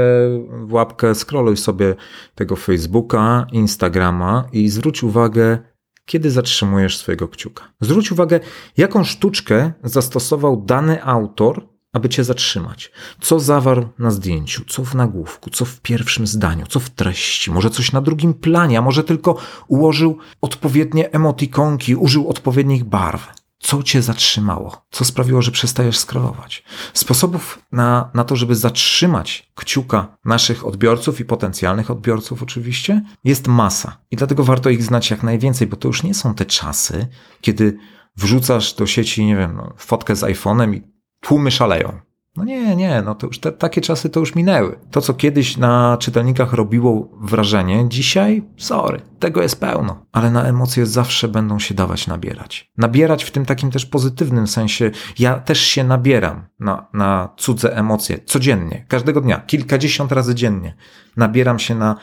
w 0.62 0.74
łapkę, 0.74 1.16
skroluj 1.16 1.58
sobie 1.58 1.96
tego 2.36 2.56
Facebooka, 2.56 3.48
Instagrama 3.52 4.48
i 4.52 4.70
zwróć 4.70 5.04
uwagę, 5.04 5.71
kiedy 6.06 6.32
zatrzymujesz 6.32 6.98
swojego 6.98 7.28
kciuka. 7.28 7.64
Zwróć 7.82 8.12
uwagę, 8.12 8.40
jaką 8.78 9.04
sztuczkę 9.04 9.72
zastosował 9.84 10.64
dany 10.66 11.04
autor, 11.04 11.68
aby 11.94 12.10
cię 12.10 12.24
zatrzymać. 12.24 12.92
Co 13.22 13.40
zawarł 13.40 13.88
na 14.00 14.12
zdjęciu, 14.12 14.66
co 14.66 14.84
w 14.84 14.96
nagłówku, 14.96 15.50
co 15.50 15.66
w 15.66 15.82
pierwszym 15.82 16.28
zdaniu, 16.28 16.66
co 16.68 16.80
w 16.80 16.90
treści, 16.90 17.52
może 17.52 17.70
coś 17.70 17.92
na 17.92 18.02
drugim 18.02 18.34
planie, 18.34 18.78
a 18.78 18.82
może 18.82 19.04
tylko 19.04 19.38
ułożył 19.68 20.18
odpowiednie 20.42 21.12
emotikonki, 21.12 21.96
użył 21.96 22.30
odpowiednich 22.30 22.84
barw. 22.84 23.41
Co 23.62 23.84
cię 23.84 24.02
zatrzymało? 24.02 24.86
Co 24.92 25.06
sprawiło, 25.06 25.42
że 25.42 25.52
przestajesz 25.52 26.00
scrollować? 26.00 26.64
Sposobów 26.94 27.60
na, 27.72 28.10
na 28.14 28.24
to, 28.24 28.36
żeby 28.36 28.56
zatrzymać 28.56 29.52
kciuka 29.56 30.18
naszych 30.26 30.66
odbiorców 30.66 31.20
i 31.20 31.26
potencjalnych 31.26 31.92
odbiorców, 31.92 32.44
oczywiście, 32.44 33.02
jest 33.24 33.48
masa. 33.48 33.98
I 34.12 34.16
dlatego 34.16 34.44
warto 34.44 34.70
ich 34.70 34.84
znać 34.84 35.12
jak 35.12 35.24
najwięcej, 35.24 35.68
bo 35.68 35.78
to 35.78 35.88
już 35.88 36.04
nie 36.04 36.14
są 36.14 36.34
te 36.34 36.46
czasy, 36.46 37.08
kiedy 37.42 37.78
wrzucasz 38.18 38.74
do 38.74 38.88
sieci, 38.88 39.26
nie 39.26 39.36
wiem, 39.36 39.56
no, 39.56 39.74
fotkę 39.78 40.16
z 40.16 40.22
iPhone'em 40.22 40.76
i 40.76 40.82
tłumy 41.20 41.52
szaleją. 41.52 42.00
No 42.36 42.44
nie, 42.44 42.76
nie, 42.76 43.02
no 43.02 43.16
to 43.16 43.28
już 43.28 43.40
te, 43.40 43.52
takie 43.52 43.82
czasy 43.82 44.10
to 44.10 44.20
już 44.20 44.36
minęły. 44.36 44.80
To, 44.92 45.02
co 45.02 45.14
kiedyś 45.14 45.58
na 45.58 45.98
czytelnikach 46.00 46.54
robiło 46.54 47.10
wrażenie, 47.22 47.86
dzisiaj, 47.90 48.44
sorry, 48.58 49.02
tego 49.20 49.42
jest 49.42 49.60
pełno. 49.60 50.06
Ale 50.12 50.32
na 50.32 50.44
emocje 50.44 50.86
zawsze 50.86 51.28
będą 51.28 51.60
się 51.60 51.74
dawać 51.74 52.08
nabierać. 52.08 52.72
Nabierać 52.78 53.24
w 53.24 53.32
tym 53.32 53.46
takim 53.46 53.72
też 53.72 53.86
pozytywnym 53.86 54.48
sensie. 54.48 54.92
Ja 55.20 55.40
też 55.40 55.60
się 55.62 55.84
nabieram 55.84 56.48
na, 56.60 56.88
na 56.94 57.30
cudze 57.38 57.76
emocje 57.78 58.20
codziennie, 58.26 58.86
każdego 58.88 59.22
dnia, 59.22 59.40
kilkadziesiąt 59.40 60.12
razy 60.12 60.36
dziennie. 60.36 60.76
Nabieram 61.18 61.60
się 61.60 61.76
na 61.76 61.96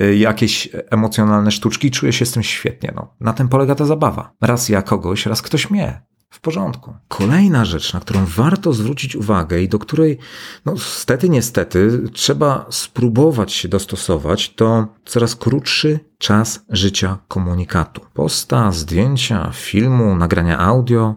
y, 0.00 0.16
jakieś 0.16 0.68
emocjonalne 0.90 1.50
sztuczki 1.50 1.88
i 1.88 1.90
czuję 1.90 2.12
się 2.12 2.26
z 2.26 2.32
tym 2.32 2.42
świetnie. 2.42 2.92
No, 2.96 3.14
na 3.20 3.32
tym 3.32 3.48
polega 3.48 3.74
ta 3.74 3.84
zabawa. 3.84 4.32
Raz 4.40 4.68
ja 4.68 4.82
kogoś, 4.82 5.26
raz 5.26 5.42
ktoś 5.42 5.70
mnie 5.70 6.11
porządku. 6.42 6.94
Kolejna 7.08 7.64
rzecz, 7.64 7.92
na 7.94 8.00
którą 8.00 8.24
warto 8.26 8.72
zwrócić 8.72 9.16
uwagę 9.16 9.62
i 9.62 9.68
do 9.68 9.78
której, 9.78 10.18
no 10.64 10.78
stety, 10.78 11.28
niestety, 11.28 12.02
trzeba 12.12 12.66
spróbować 12.70 13.52
się 13.52 13.68
dostosować, 13.68 14.54
to 14.54 14.86
coraz 15.04 15.36
krótszy 15.36 16.00
czas 16.18 16.64
życia 16.68 17.18
komunikatu. 17.28 18.00
Posta, 18.14 18.72
zdjęcia, 18.72 19.50
filmu, 19.54 20.16
nagrania 20.16 20.58
audio. 20.58 21.16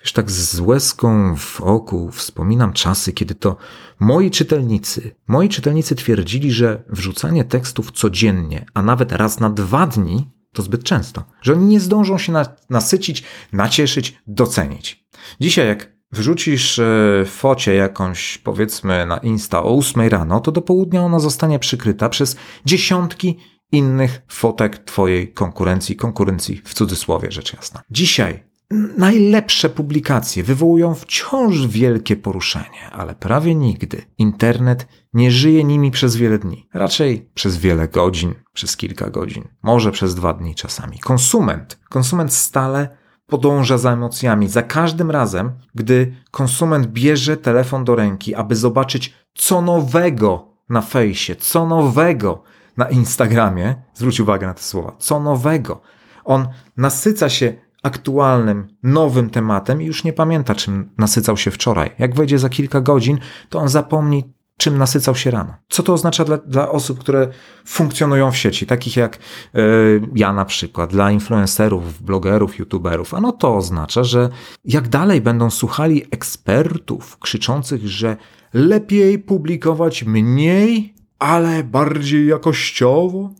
Wiesz, 0.00 0.12
tak 0.12 0.30
z 0.30 0.60
łezką 0.60 1.36
w 1.36 1.60
oku 1.60 2.10
wspominam 2.12 2.72
czasy, 2.72 3.12
kiedy 3.12 3.34
to 3.34 3.56
moi 4.00 4.30
czytelnicy, 4.30 5.14
moi 5.28 5.48
czytelnicy 5.48 5.94
twierdzili, 5.94 6.52
że 6.52 6.82
wrzucanie 6.88 7.44
tekstów 7.44 7.92
codziennie, 7.92 8.66
a 8.74 8.82
nawet 8.82 9.12
raz 9.12 9.40
na 9.40 9.50
dwa 9.50 9.86
dni 9.86 10.30
to 10.52 10.62
zbyt 10.62 10.84
często, 10.84 11.24
że 11.42 11.52
oni 11.52 11.64
nie 11.64 11.80
zdążą 11.80 12.18
się 12.18 12.32
nasycić, 12.70 13.22
nacieszyć, 13.52 14.18
docenić. 14.26 15.06
Dzisiaj, 15.40 15.66
jak 15.66 15.92
wrzucisz 16.12 16.78
e, 16.78 17.24
focie 17.26 17.74
jakąś, 17.74 18.38
powiedzmy, 18.38 19.06
na 19.06 19.18
Insta 19.18 19.62
o 19.62 19.78
8 19.78 20.08
rano, 20.08 20.40
to 20.40 20.52
do 20.52 20.62
południa 20.62 21.02
ona 21.02 21.18
zostanie 21.18 21.58
przykryta 21.58 22.08
przez 22.08 22.36
dziesiątki 22.64 23.38
innych 23.72 24.22
fotek 24.28 24.78
Twojej 24.78 25.32
konkurencji, 25.32 25.96
konkurencji 25.96 26.62
w 26.64 26.74
cudzysłowie, 26.74 27.30
rzecz 27.30 27.52
jasna. 27.52 27.82
Dzisiaj 27.90 28.48
Najlepsze 28.96 29.68
publikacje 29.68 30.42
wywołują 30.42 30.94
wciąż 30.94 31.66
wielkie 31.66 32.16
poruszenie, 32.16 32.90
ale 32.92 33.14
prawie 33.14 33.54
nigdy 33.54 34.02
internet 34.18 34.86
nie 35.12 35.30
żyje 35.30 35.64
nimi 35.64 35.90
przez 35.90 36.16
wiele 36.16 36.38
dni. 36.38 36.68
Raczej 36.74 37.30
przez 37.34 37.56
wiele 37.56 37.88
godzin, 37.88 38.34
przez 38.52 38.76
kilka 38.76 39.10
godzin, 39.10 39.48
może 39.62 39.92
przez 39.92 40.14
dwa 40.14 40.32
dni 40.32 40.54
czasami. 40.54 40.98
Konsument, 40.98 41.78
konsument 41.88 42.32
stale 42.32 42.96
podąża 43.26 43.78
za 43.78 43.92
emocjami. 43.92 44.48
Za 44.48 44.62
każdym 44.62 45.10
razem, 45.10 45.52
gdy 45.74 46.14
konsument 46.30 46.86
bierze 46.86 47.36
telefon 47.36 47.84
do 47.84 47.94
ręki, 47.94 48.34
aby 48.34 48.56
zobaczyć 48.56 49.14
co 49.34 49.62
nowego 49.62 50.54
na 50.68 50.80
fejsie, 50.80 51.36
co 51.36 51.66
nowego 51.66 52.42
na 52.76 52.88
Instagramie, 52.88 53.74
zwróć 53.94 54.20
uwagę 54.20 54.46
na 54.46 54.54
te 54.54 54.62
słowa, 54.62 54.96
co 54.98 55.20
nowego. 55.20 55.80
On 56.24 56.48
nasyca 56.76 57.28
się 57.28 57.67
aktualnym, 57.82 58.68
nowym 58.82 59.30
tematem 59.30 59.82
i 59.82 59.84
już 59.84 60.04
nie 60.04 60.12
pamięta, 60.12 60.54
czym 60.54 60.90
nasycał 60.98 61.36
się 61.36 61.50
wczoraj. 61.50 61.90
Jak 61.98 62.14
wejdzie 62.14 62.38
za 62.38 62.48
kilka 62.48 62.80
godzin, 62.80 63.18
to 63.48 63.58
on 63.58 63.68
zapomni, 63.68 64.32
czym 64.56 64.78
nasycał 64.78 65.14
się 65.14 65.30
rano. 65.30 65.54
Co 65.68 65.82
to 65.82 65.92
oznacza 65.92 66.24
dla, 66.24 66.36
dla 66.36 66.70
osób, 66.70 66.98
które 66.98 67.28
funkcjonują 67.66 68.30
w 68.30 68.36
sieci, 68.36 68.66
takich 68.66 68.96
jak 68.96 69.18
yy, 69.54 70.00
ja 70.14 70.32
na 70.32 70.44
przykład, 70.44 70.90
dla 70.90 71.10
influencerów, 71.10 72.02
blogerów, 72.02 72.58
youtuberów? 72.58 73.14
Ano 73.14 73.32
to 73.32 73.56
oznacza, 73.56 74.04
że 74.04 74.28
jak 74.64 74.88
dalej 74.88 75.20
będą 75.20 75.50
słuchali 75.50 76.04
ekspertów 76.10 77.18
krzyczących, 77.18 77.88
że 77.88 78.16
lepiej 78.54 79.18
publikować 79.18 80.04
mniej, 80.04 80.94
ale 81.18 81.64
bardziej 81.64 82.26
jakościowo, 82.26 83.30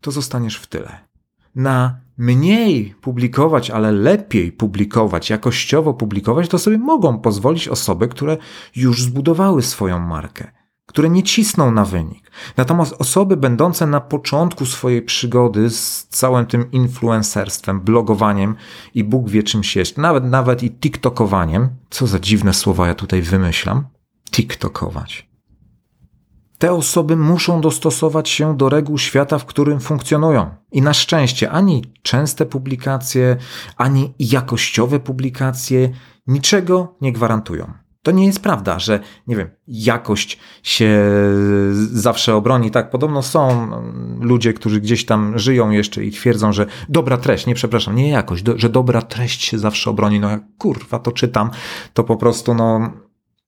to 0.00 0.10
zostaniesz 0.10 0.56
w 0.56 0.66
tyle. 0.66 0.98
Na 1.54 2.05
mniej 2.18 2.94
publikować, 3.00 3.70
ale 3.70 3.92
lepiej 3.92 4.52
publikować, 4.52 5.30
jakościowo 5.30 5.94
publikować, 5.94 6.48
to 6.48 6.58
sobie 6.58 6.78
mogą 6.78 7.18
pozwolić 7.18 7.68
osoby, 7.68 8.08
które 8.08 8.36
już 8.76 9.02
zbudowały 9.02 9.62
swoją 9.62 9.98
markę, 9.98 10.52
które 10.86 11.10
nie 11.10 11.22
cisną 11.22 11.70
na 11.70 11.84
wynik. 11.84 12.30
Natomiast 12.56 12.94
osoby 12.98 13.36
będące 13.36 13.86
na 13.86 14.00
początku 14.00 14.66
swojej 14.66 15.02
przygody 15.02 15.70
z 15.70 16.06
całym 16.06 16.46
tym 16.46 16.70
influencerstwem, 16.70 17.80
blogowaniem 17.80 18.54
i 18.94 19.04
Bóg 19.04 19.30
wie 19.30 19.42
czymś 19.42 19.76
jeszcze, 19.76 20.00
nawet, 20.00 20.24
nawet 20.24 20.62
i 20.62 20.70
tiktokowaniem, 20.70 21.68
co 21.90 22.06
za 22.06 22.18
dziwne 22.18 22.54
słowa 22.54 22.86
ja 22.86 22.94
tutaj 22.94 23.22
wymyślam, 23.22 23.86
tiktokować. 24.30 25.35
Te 26.58 26.72
osoby 26.72 27.16
muszą 27.16 27.60
dostosować 27.60 28.28
się 28.28 28.56
do 28.56 28.68
reguł 28.68 28.98
świata, 28.98 29.38
w 29.38 29.44
którym 29.44 29.80
funkcjonują. 29.80 30.50
I 30.72 30.82
na 30.82 30.94
szczęście 30.94 31.50
ani 31.50 31.84
częste 32.02 32.46
publikacje, 32.46 33.36
ani 33.76 34.14
jakościowe 34.18 35.00
publikacje 35.00 35.88
niczego 36.26 36.96
nie 37.00 37.12
gwarantują. 37.12 37.72
To 38.02 38.10
nie 38.10 38.26
jest 38.26 38.42
prawda, 38.42 38.78
że, 38.78 39.00
nie 39.26 39.36
wiem, 39.36 39.50
jakość 39.68 40.38
się 40.62 41.02
zawsze 41.76 42.34
obroni. 42.34 42.70
Tak, 42.70 42.90
podobno 42.90 43.22
są 43.22 43.70
ludzie, 44.20 44.52
którzy 44.52 44.80
gdzieś 44.80 45.06
tam 45.06 45.38
żyją 45.38 45.70
jeszcze 45.70 46.04
i 46.04 46.10
twierdzą, 46.10 46.52
że 46.52 46.66
dobra 46.88 47.16
treść, 47.16 47.46
nie 47.46 47.54
przepraszam, 47.54 47.96
nie 47.96 48.10
jakość, 48.10 48.42
do, 48.42 48.58
że 48.58 48.68
dobra 48.68 49.02
treść 49.02 49.44
się 49.44 49.58
zawsze 49.58 49.90
obroni. 49.90 50.20
No 50.20 50.30
jak 50.30 50.42
kurwa 50.58 50.98
to 50.98 51.12
czytam, 51.12 51.50
to 51.94 52.04
po 52.04 52.16
prostu, 52.16 52.54
no, 52.54 52.92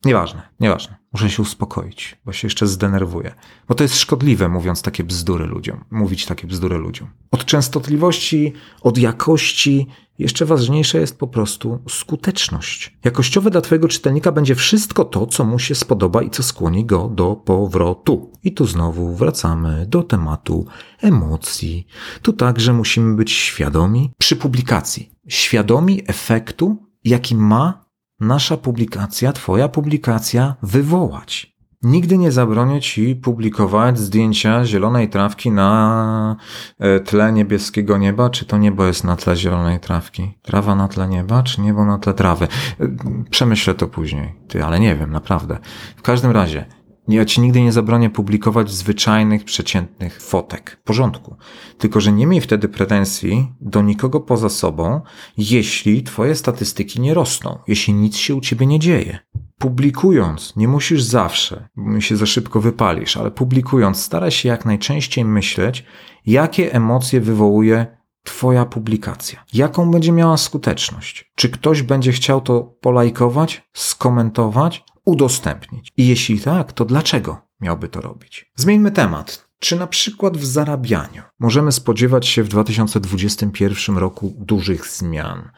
Nieważne, 0.04 0.42
nieważne. 0.60 0.97
Muszę 1.12 1.30
się 1.30 1.42
uspokoić, 1.42 2.16
bo 2.24 2.32
się 2.32 2.46
jeszcze 2.46 2.66
zdenerwuję. 2.66 3.34
Bo 3.68 3.74
to 3.74 3.84
jest 3.84 3.96
szkodliwe, 3.96 4.48
mówiąc 4.48 4.82
takie 4.82 5.04
bzdury 5.04 5.46
ludziom, 5.46 5.84
mówić 5.90 6.26
takie 6.26 6.46
bzdury 6.46 6.78
ludziom. 6.78 7.08
Od 7.30 7.44
częstotliwości, 7.44 8.52
od 8.80 8.98
jakości, 8.98 9.86
jeszcze 10.18 10.46
ważniejsza 10.46 10.98
jest 10.98 11.18
po 11.18 11.26
prostu 11.26 11.78
skuteczność. 11.88 12.98
Jakościowe 13.04 13.50
dla 13.50 13.60
Twojego 13.60 13.88
czytelnika 13.88 14.32
będzie 14.32 14.54
wszystko 14.54 15.04
to, 15.04 15.26
co 15.26 15.44
mu 15.44 15.58
się 15.58 15.74
spodoba 15.74 16.22
i 16.22 16.30
co 16.30 16.42
skłoni 16.42 16.84
go 16.84 17.08
do 17.08 17.36
powrotu. 17.36 18.32
I 18.44 18.52
tu 18.52 18.66
znowu 18.66 19.14
wracamy 19.14 19.86
do 19.86 20.02
tematu 20.02 20.66
emocji. 21.00 21.86
Tu 22.22 22.32
także 22.32 22.72
musimy 22.72 23.16
być 23.16 23.32
świadomi 23.32 24.10
przy 24.18 24.36
publikacji. 24.36 25.12
Świadomi 25.28 26.02
efektu, 26.06 26.76
jaki 27.04 27.36
ma 27.36 27.87
nasza 28.20 28.56
publikacja, 28.56 29.32
Twoja 29.32 29.68
publikacja 29.68 30.54
wywołać. 30.62 31.58
Nigdy 31.82 32.18
nie 32.18 32.32
zabronię 32.32 32.80
Ci 32.80 33.16
publikować 33.16 33.98
zdjęcia 33.98 34.64
zielonej 34.64 35.08
trawki 35.08 35.50
na 35.50 36.36
e, 36.78 37.00
tle 37.00 37.32
niebieskiego 37.32 37.98
nieba, 37.98 38.30
czy 38.30 38.44
to 38.44 38.58
niebo 38.58 38.86
jest 38.86 39.04
na 39.04 39.16
tle 39.16 39.36
zielonej 39.36 39.80
trawki. 39.80 40.38
Trawa 40.42 40.74
na 40.74 40.88
tle 40.88 41.08
nieba, 41.08 41.42
czy 41.42 41.60
niebo 41.60 41.84
na 41.84 41.98
tle 41.98 42.14
trawy. 42.14 42.48
E, 42.80 42.88
przemyślę 43.30 43.74
to 43.74 43.86
później. 43.86 44.34
Ty, 44.48 44.64
ale 44.64 44.80
nie 44.80 44.96
wiem, 44.96 45.10
naprawdę. 45.10 45.58
W 45.96 46.02
każdym 46.02 46.30
razie, 46.30 46.64
Ja 47.08 47.24
ci 47.24 47.40
nigdy 47.40 47.60
nie 47.60 47.72
zabronię 47.72 48.10
publikować 48.10 48.70
zwyczajnych, 48.70 49.44
przeciętnych 49.44 50.22
fotek. 50.22 50.78
W 50.80 50.84
porządku. 50.84 51.36
Tylko, 51.78 52.00
że 52.00 52.12
nie 52.12 52.26
miej 52.26 52.40
wtedy 52.40 52.68
pretensji 52.68 53.52
do 53.60 53.82
nikogo 53.82 54.20
poza 54.20 54.48
sobą, 54.48 55.00
jeśli 55.36 56.02
twoje 56.02 56.34
statystyki 56.34 57.00
nie 57.00 57.14
rosną, 57.14 57.58
jeśli 57.68 57.94
nic 57.94 58.16
się 58.16 58.34
u 58.34 58.40
ciebie 58.40 58.66
nie 58.66 58.78
dzieje. 58.78 59.18
Publikując, 59.58 60.56
nie 60.56 60.68
musisz 60.68 61.02
zawsze, 61.02 61.68
bo 61.76 62.00
się 62.00 62.16
za 62.16 62.26
szybko 62.26 62.60
wypalisz, 62.60 63.16
ale 63.16 63.30
publikując, 63.30 64.02
staraj 64.02 64.30
się 64.30 64.48
jak 64.48 64.64
najczęściej 64.64 65.24
myśleć, 65.24 65.84
jakie 66.26 66.74
emocje 66.74 67.20
wywołuje 67.20 67.98
Twoja 68.28 68.64
publikacja. 68.64 69.44
Jaką 69.54 69.90
będzie 69.90 70.12
miała 70.12 70.36
skuteczność? 70.36 71.32
Czy 71.34 71.48
ktoś 71.48 71.82
będzie 71.82 72.12
chciał 72.12 72.40
to 72.40 72.62
polajkować, 72.80 73.68
skomentować, 73.72 74.84
udostępnić? 75.08 75.92
I 75.96 76.08
jeśli 76.08 76.40
tak, 76.40 76.72
to 76.72 76.84
dlaczego 76.84 77.42
miałby 77.60 77.88
to 77.88 78.00
robić? 78.00 78.52
Zmieńmy 78.56 78.90
temat. 78.90 79.48
Czy 79.60 79.76
na 79.76 79.86
przykład 79.86 80.36
w 80.36 80.46
zarabianiu 80.46 81.22
możemy 81.38 81.72
spodziewać 81.72 82.26
się 82.26 82.42
w 82.42 82.48
2021 82.48 83.98
roku 83.98 84.34
dużych 84.38 84.86
zmian? 84.86 85.50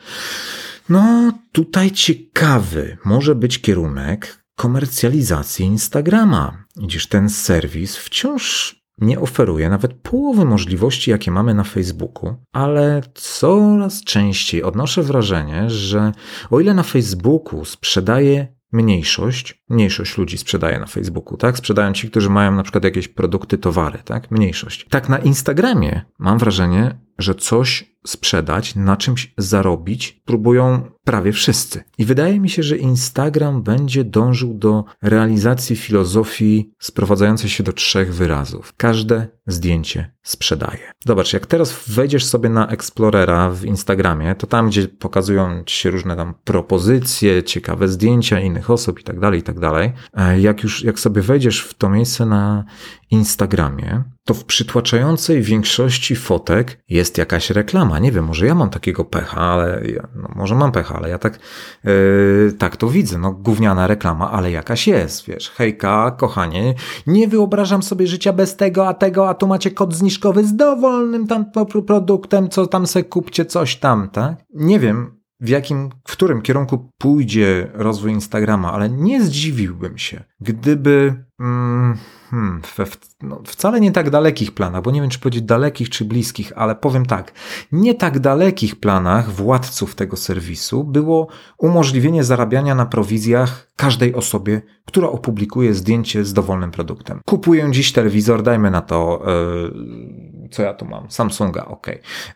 No, 0.88 1.32
tutaj 1.52 1.90
ciekawy 1.90 2.98
może 3.04 3.34
być 3.34 3.60
kierunek 3.60 4.44
komercjalizacji 4.56 5.66
Instagrama, 5.66 6.64
gdyż 6.76 7.06
ten 7.06 7.28
serwis 7.28 7.96
wciąż 7.96 8.80
nie 8.98 9.20
oferuje 9.20 9.68
nawet 9.68 9.94
połowy 9.94 10.44
możliwości, 10.44 11.10
jakie 11.10 11.30
mamy 11.30 11.54
na 11.54 11.64
Facebooku, 11.64 12.34
ale 12.52 13.02
coraz 13.14 14.04
częściej 14.04 14.62
odnoszę 14.62 15.02
wrażenie, 15.02 15.70
że 15.70 16.12
o 16.50 16.60
ile 16.60 16.74
na 16.74 16.82
Facebooku 16.82 17.64
sprzedaje 17.64 18.59
mniejszość, 18.72 19.64
mniejszość 19.68 20.18
ludzi 20.18 20.38
sprzedaje 20.38 20.78
na 20.78 20.86
Facebooku, 20.86 21.36
tak? 21.36 21.58
Sprzedają 21.58 21.92
ci, 21.92 22.10
którzy 22.10 22.30
mają 22.30 22.52
na 22.52 22.62
przykład 22.62 22.84
jakieś 22.84 23.08
produkty, 23.08 23.58
towary, 23.58 23.98
tak? 24.04 24.30
Mniejszość. 24.30 24.86
Tak 24.88 25.08
na 25.08 25.18
Instagramie 25.18 26.02
mam 26.18 26.38
wrażenie, 26.38 26.98
że 27.20 27.34
coś 27.34 27.90
sprzedać, 28.06 28.74
na 28.74 28.96
czymś 28.96 29.34
zarobić, 29.38 30.22
próbują 30.24 30.90
prawie 31.04 31.32
wszyscy. 31.32 31.84
I 31.98 32.04
wydaje 32.04 32.40
mi 32.40 32.50
się, 32.50 32.62
że 32.62 32.76
Instagram 32.76 33.62
będzie 33.62 34.04
dążył 34.04 34.54
do 34.54 34.84
realizacji 35.02 35.76
filozofii 35.76 36.72
sprowadzającej 36.78 37.50
się 37.50 37.62
do 37.62 37.72
trzech 37.72 38.14
wyrazów. 38.14 38.72
Każde 38.76 39.28
zdjęcie 39.46 40.12
sprzedaje. 40.22 40.92
Zobacz, 41.06 41.32
jak 41.32 41.46
teraz 41.46 41.84
wejdziesz 41.88 42.24
sobie 42.24 42.48
na 42.48 42.68
Explorera 42.68 43.50
w 43.50 43.64
Instagramie, 43.64 44.34
to 44.34 44.46
tam, 44.46 44.68
gdzie 44.68 44.88
pokazują 44.88 45.64
ci 45.64 45.76
się 45.76 45.90
różne 45.90 46.16
tam 46.16 46.34
propozycje, 46.44 47.42
ciekawe 47.42 47.88
zdjęcia 47.88 48.40
innych 48.40 48.70
osób 48.70 49.00
i 49.00 49.04
tak 49.04 49.20
dalej, 49.20 49.40
i 49.40 49.42
tak 49.42 49.60
dalej. 49.60 49.92
E, 50.14 50.40
jak 50.40 50.62
już, 50.62 50.84
jak 50.84 51.00
sobie 51.00 51.22
wejdziesz 51.22 51.60
w 51.60 51.74
to 51.74 51.90
miejsce 51.90 52.26
na 52.26 52.64
Instagramie, 53.10 54.02
to 54.30 54.34
w 54.34 54.44
przytłaczającej 54.44 55.42
większości 55.42 56.16
fotek 56.16 56.78
jest 56.88 57.18
jakaś 57.18 57.50
reklama. 57.50 57.98
Nie 57.98 58.12
wiem, 58.12 58.24
może 58.24 58.46
ja 58.46 58.54
mam 58.54 58.70
takiego 58.70 59.04
pecha, 59.04 59.40
ale 59.40 59.82
ja, 59.94 60.08
no 60.14 60.28
może 60.36 60.54
mam 60.54 60.72
pecha, 60.72 60.94
ale 60.94 61.08
ja 61.08 61.18
tak, 61.18 61.38
yy, 61.84 62.54
tak 62.58 62.76
to 62.76 62.88
widzę. 62.88 63.18
No, 63.18 63.32
gówniana 63.32 63.86
reklama, 63.86 64.30
ale 64.30 64.50
jakaś 64.50 64.86
jest, 64.86 65.26
wiesz. 65.26 65.50
Hejka, 65.50 66.10
kochanie, 66.10 66.74
nie 67.06 67.28
wyobrażam 67.28 67.82
sobie 67.82 68.06
życia 68.06 68.32
bez 68.32 68.56
tego, 68.56 68.88
a 68.88 68.94
tego, 68.94 69.28
a 69.28 69.34
tu 69.34 69.46
macie 69.46 69.70
kod 69.70 69.94
zniżkowy 69.94 70.44
z 70.44 70.56
dowolnym 70.56 71.26
tam 71.26 71.44
produktem, 71.86 72.48
co 72.48 72.66
tam 72.66 72.86
se 72.86 73.02
kupcie 73.02 73.44
coś 73.44 73.76
tam, 73.76 74.10
tak? 74.10 74.36
Nie 74.54 74.80
wiem, 74.80 75.20
w 75.40 75.48
jakim, 75.48 75.90
w 76.08 76.12
którym 76.12 76.42
kierunku 76.42 76.90
pójdzie 76.98 77.70
rozwój 77.74 78.12
Instagrama, 78.12 78.72
ale 78.72 78.90
nie 78.90 79.22
zdziwiłbym 79.22 79.98
się, 79.98 80.24
gdyby. 80.40 81.24
Mm, 81.40 81.98
hmm, 82.30 82.62
we, 82.76 82.84
no, 83.22 83.42
wcale 83.44 83.80
nie 83.80 83.92
tak 83.92 84.10
dalekich 84.10 84.54
planach, 84.54 84.82
bo 84.82 84.90
nie 84.90 85.00
wiem, 85.00 85.10
czy 85.10 85.18
powiedzieć 85.18 85.42
dalekich, 85.42 85.90
czy 85.90 86.04
bliskich, 86.04 86.52
ale 86.56 86.74
powiem 86.74 87.06
tak, 87.06 87.32
nie 87.72 87.94
tak 87.94 88.18
dalekich 88.18 88.80
planach 88.80 89.30
władców 89.30 89.94
tego 89.94 90.16
serwisu 90.16 90.84
było 90.84 91.28
umożliwienie 91.58 92.24
zarabiania 92.24 92.74
na 92.74 92.86
prowizjach 92.86 93.72
każdej 93.76 94.14
osobie, 94.14 94.62
która 94.84 95.08
opublikuje 95.08 95.74
zdjęcie 95.74 96.24
z 96.24 96.32
dowolnym 96.32 96.70
produktem. 96.70 97.20
Kupuję 97.26 97.68
dziś 97.70 97.92
telewizor, 97.92 98.42
dajmy 98.42 98.70
na 98.70 98.80
to. 98.80 99.22
Yy, 99.26 100.29
co 100.50 100.62
ja 100.62 100.74
tu 100.74 100.84
mam? 100.84 101.10
Samsunga, 101.10 101.64
ok. 101.64 101.86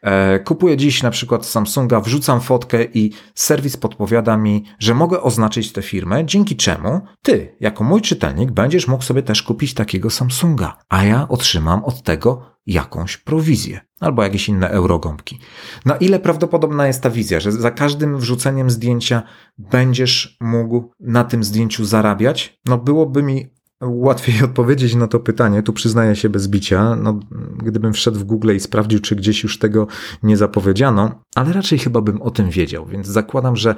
E, 0.02 0.38
kupuję 0.38 0.76
dziś 0.76 1.02
na 1.02 1.10
przykład 1.10 1.46
Samsunga, 1.46 2.00
wrzucam 2.00 2.40
fotkę 2.40 2.84
i 2.84 3.12
serwis 3.34 3.76
podpowiada 3.76 4.36
mi, 4.36 4.64
że 4.78 4.94
mogę 4.94 5.22
oznaczyć 5.22 5.72
tę 5.72 5.82
firmę, 5.82 6.24
dzięki 6.24 6.56
czemu 6.56 7.00
ty, 7.22 7.56
jako 7.60 7.84
mój 7.84 8.00
czytelnik, 8.00 8.52
będziesz 8.52 8.88
mógł 8.88 9.04
sobie 9.04 9.22
też 9.22 9.42
kupić 9.42 9.74
takiego 9.74 10.10
Samsunga, 10.10 10.78
a 10.88 11.04
ja 11.04 11.28
otrzymam 11.28 11.84
od 11.84 12.02
tego 12.02 12.54
jakąś 12.66 13.16
prowizję 13.16 13.80
albo 14.00 14.22
jakieś 14.22 14.48
inne 14.48 14.70
eurogąbki. 14.70 15.38
Na 15.84 15.96
ile 15.96 16.20
prawdopodobna 16.20 16.86
jest 16.86 17.02
ta 17.02 17.10
wizja, 17.10 17.40
że 17.40 17.52
za 17.52 17.70
każdym 17.70 18.18
wrzuceniem 18.18 18.70
zdjęcia 18.70 19.22
będziesz 19.58 20.36
mógł 20.40 20.90
na 21.00 21.24
tym 21.24 21.44
zdjęciu 21.44 21.84
zarabiać? 21.84 22.60
No 22.66 22.78
byłoby 22.78 23.22
mi 23.22 23.54
łatwiej 23.86 24.42
odpowiedzieć 24.48 24.94
na 24.94 25.06
to 25.06 25.20
pytanie, 25.20 25.62
tu 25.62 25.72
przyznaję 25.72 26.16
się 26.16 26.28
bez 26.28 26.48
bicia, 26.48 26.96
no, 26.96 27.20
gdybym 27.56 27.92
wszedł 27.92 28.18
w 28.18 28.24
Google 28.24 28.54
i 28.56 28.60
sprawdził, 28.60 29.00
czy 29.00 29.16
gdzieś 29.16 29.42
już 29.42 29.58
tego 29.58 29.86
nie 30.22 30.36
zapowiedziano, 30.36 31.22
ale 31.34 31.52
raczej 31.52 31.78
chyba 31.78 32.00
bym 32.00 32.22
o 32.22 32.30
tym 32.30 32.50
wiedział, 32.50 32.86
więc 32.86 33.06
zakładam, 33.06 33.56
że 33.56 33.74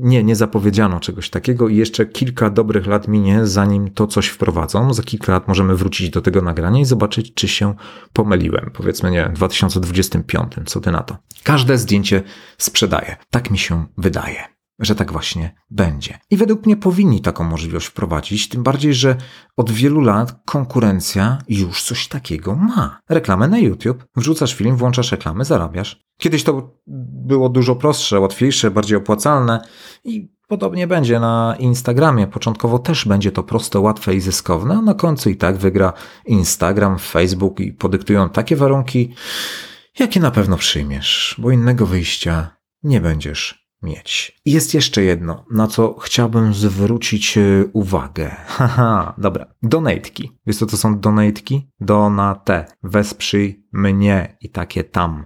nie, 0.00 0.24
nie 0.24 0.36
zapowiedziano 0.36 1.00
czegoś 1.00 1.30
takiego 1.30 1.68
i 1.68 1.76
jeszcze 1.76 2.06
kilka 2.06 2.50
dobrych 2.50 2.86
lat 2.86 3.08
minie, 3.08 3.46
zanim 3.46 3.90
to 3.90 4.06
coś 4.06 4.28
wprowadzą. 4.28 4.94
Za 4.94 5.02
kilka 5.02 5.32
lat 5.32 5.48
możemy 5.48 5.76
wrócić 5.76 6.10
do 6.10 6.20
tego 6.20 6.42
nagrania 6.42 6.80
i 6.80 6.84
zobaczyć, 6.84 7.34
czy 7.34 7.48
się 7.48 7.74
pomyliłem. 8.12 8.70
Powiedzmy, 8.74 9.10
nie, 9.10 9.28
w 9.28 9.32
2025, 9.32 10.52
co 10.66 10.80
ty 10.80 10.90
na 10.90 11.02
to? 11.02 11.16
Każde 11.44 11.78
zdjęcie 11.78 12.22
sprzedaje. 12.58 13.16
Tak 13.30 13.50
mi 13.50 13.58
się 13.58 13.86
wydaje 13.98 14.59
że 14.80 14.94
tak 14.94 15.12
właśnie 15.12 15.54
będzie. 15.70 16.18
I 16.30 16.36
według 16.36 16.66
mnie 16.66 16.76
powinni 16.76 17.20
taką 17.20 17.44
możliwość 17.44 17.86
wprowadzić, 17.86 18.48
tym 18.48 18.62
bardziej, 18.62 18.94
że 18.94 19.16
od 19.56 19.70
wielu 19.70 20.00
lat 20.00 20.40
konkurencja 20.44 21.38
już 21.48 21.82
coś 21.82 22.08
takiego 22.08 22.56
ma. 22.56 23.00
Reklamę 23.08 23.48
na 23.48 23.58
YouTube, 23.58 24.04
wrzucasz 24.16 24.54
film, 24.54 24.76
włączasz 24.76 25.12
reklamę, 25.12 25.44
zarabiasz. 25.44 26.04
Kiedyś 26.18 26.44
to 26.44 26.74
było 27.26 27.48
dużo 27.48 27.76
prostsze, 27.76 28.20
łatwiejsze, 28.20 28.70
bardziej 28.70 28.98
opłacalne 28.98 29.60
i 30.04 30.32
podobnie 30.48 30.86
będzie 30.86 31.20
na 31.20 31.56
Instagramie. 31.58 32.26
Początkowo 32.26 32.78
też 32.78 33.04
będzie 33.04 33.32
to 33.32 33.42
proste, 33.42 33.80
łatwe 33.80 34.14
i 34.14 34.20
zyskowne, 34.20 34.74
a 34.74 34.82
na 34.82 34.94
końcu 34.94 35.30
i 35.30 35.36
tak 35.36 35.56
wygra 35.56 35.92
Instagram, 36.26 36.98
Facebook 36.98 37.60
i 37.60 37.72
podyktują 37.72 38.28
takie 38.28 38.56
warunki, 38.56 39.14
jakie 39.98 40.20
na 40.20 40.30
pewno 40.30 40.56
przyjmiesz, 40.56 41.36
bo 41.38 41.50
innego 41.50 41.86
wyjścia 41.86 42.56
nie 42.82 43.00
będziesz 43.00 43.59
mieć. 43.82 44.40
I 44.44 44.52
jest 44.52 44.74
jeszcze 44.74 45.02
jedno, 45.02 45.44
na 45.50 45.66
co 45.66 45.98
chciałbym 45.98 46.54
zwrócić 46.54 47.38
e, 47.38 47.40
uwagę. 47.72 48.30
Haha, 48.46 49.14
dobra. 49.18 49.46
Donateki. 49.62 50.32
Wiesz 50.46 50.56
co 50.56 50.66
to 50.66 50.76
są 50.76 50.98
donateki? 50.98 51.70
Donate. 51.80 52.64
Wesprzyj 52.82 53.66
mnie 53.72 54.36
i 54.40 54.50
takie 54.50 54.84
tam. 54.84 55.24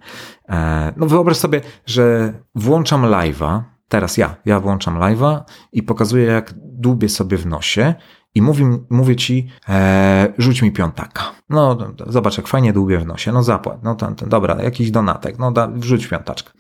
E, 0.49 0.93
no 0.97 1.07
wyobraź 1.07 1.37
sobie, 1.37 1.61
że 1.87 2.33
włączam 2.55 3.03
live'a, 3.03 3.63
teraz 3.89 4.17
ja, 4.17 4.37
ja 4.45 4.61
włączam 4.61 4.99
live'a 4.99 5.41
i 5.73 5.83
pokazuję 5.83 6.25
jak 6.25 6.55
dłubię 6.57 7.09
sobie 7.09 7.37
w 7.37 7.47
nosie 7.47 7.95
i 8.35 8.43
mówi, 8.43 8.65
mówię 8.91 9.17
ci, 9.17 9.49
e, 9.69 10.33
rzuć 10.39 10.63
mi 10.63 10.73
piątaka. 10.73 11.23
No, 11.49 11.79
zobacz, 12.07 12.37
jak 12.37 12.49
fajnie 12.49 12.73
dłubię 12.73 12.99
w 12.99 13.07
nosie. 13.07 13.33
No 13.33 13.43
zapłat. 13.43 13.83
No 13.83 13.95
to, 13.95 14.13
to 14.13 14.27
dobra, 14.27 14.63
jakiś 14.63 14.91
donatek. 14.91 15.39
No 15.39 15.53
da, 15.53 15.69
wrzuć 15.69 16.07
piątaczkę. 16.07 16.51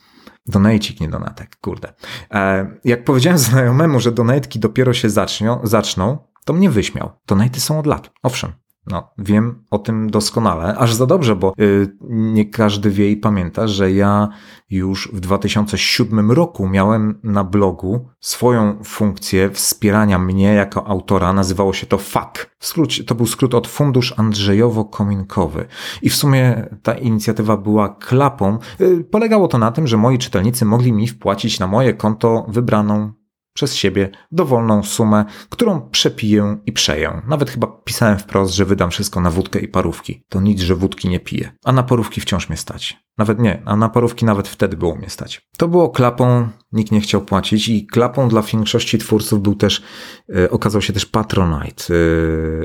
Donajcik, 0.46 1.00
nie 1.00 1.08
donatek, 1.08 1.56
kurde. 1.60 1.92
E, 2.30 2.66
jak 2.84 3.04
powiedziałem 3.04 3.38
znajomemu, 3.38 4.00
że 4.00 4.12
donatki 4.12 4.58
dopiero 4.58 4.94
się 4.94 5.10
zaczną, 5.10 5.60
zaczną, 5.62 6.18
to 6.44 6.52
mnie 6.52 6.70
wyśmiał. 6.70 7.10
Donaty 7.26 7.60
są 7.60 7.78
od 7.78 7.86
lat. 7.86 8.10
Owszem, 8.22 8.52
no, 8.86 9.10
wiem 9.18 9.64
o 9.70 9.78
tym 9.78 10.10
doskonale, 10.10 10.76
aż 10.78 10.94
za 10.94 11.06
dobrze, 11.06 11.36
bo 11.36 11.52
yy, 11.58 11.96
nie 12.08 12.44
każdy 12.44 12.90
wie 12.90 13.10
i 13.10 13.16
pamięta, 13.16 13.66
że 13.66 13.92
ja 13.92 14.28
już 14.70 15.10
w 15.12 15.20
2007 15.20 16.30
roku 16.30 16.68
miałem 16.68 17.20
na 17.22 17.44
blogu 17.44 18.08
swoją 18.20 18.84
funkcję 18.84 19.50
wspierania 19.50 20.18
mnie 20.18 20.54
jako 20.54 20.86
autora. 20.86 21.32
Nazywało 21.32 21.72
się 21.72 21.86
to 21.86 21.98
FAK. 21.98 22.56
W 22.58 22.66
skrócie, 22.66 23.04
to 23.04 23.14
był 23.14 23.26
skrót 23.26 23.54
od 23.54 23.68
Fundusz 23.68 24.14
Andrzejowo-Kominkowy. 24.16 25.64
I 26.02 26.10
w 26.10 26.16
sumie 26.16 26.68
ta 26.82 26.94
inicjatywa 26.94 27.56
była 27.56 27.88
klapą. 27.88 28.58
Yy, 28.78 29.04
polegało 29.04 29.48
to 29.48 29.58
na 29.58 29.72
tym, 29.72 29.86
że 29.86 29.96
moi 29.96 30.18
czytelnicy 30.18 30.64
mogli 30.64 30.92
mi 30.92 31.08
wpłacić 31.08 31.60
na 31.60 31.66
moje 31.66 31.94
konto 31.94 32.46
wybraną 32.48 33.12
przez 33.54 33.76
siebie 33.76 34.10
dowolną 34.32 34.82
sumę, 34.82 35.24
którą 35.50 35.80
przepiję 35.80 36.56
i 36.66 36.72
przeję. 36.72 37.22
Nawet 37.26 37.50
chyba 37.50 37.66
pisałem 37.66 38.18
wprost, 38.18 38.54
że 38.54 38.64
wydam 38.64 38.90
wszystko 38.90 39.20
na 39.20 39.30
wódkę 39.30 39.58
i 39.58 39.68
parówki. 39.68 40.24
To 40.28 40.40
nic, 40.40 40.60
że 40.60 40.74
wódki 40.74 41.08
nie 41.08 41.20
piję. 41.20 41.52
A 41.64 41.72
na 41.72 41.82
parówki 41.82 42.20
wciąż 42.20 42.48
mnie 42.48 42.56
stać. 42.56 43.04
Nawet 43.18 43.38
nie, 43.38 43.62
a 43.64 43.76
na 43.76 43.88
parówki 43.88 44.24
nawet 44.24 44.48
wtedy 44.48 44.76
było 44.76 44.96
mnie 44.96 45.10
stać. 45.10 45.48
To 45.58 45.68
było 45.68 45.88
klapą, 45.90 46.48
nikt 46.72 46.92
nie 46.92 47.00
chciał 47.00 47.20
płacić 47.20 47.68
i 47.68 47.86
klapą 47.86 48.28
dla 48.28 48.42
większości 48.42 48.98
twórców 48.98 49.42
był 49.42 49.54
też, 49.54 49.82
e, 50.36 50.50
okazał 50.50 50.82
się 50.82 50.92
też 50.92 51.06
Patronite. 51.06 51.94
E, 51.94 51.96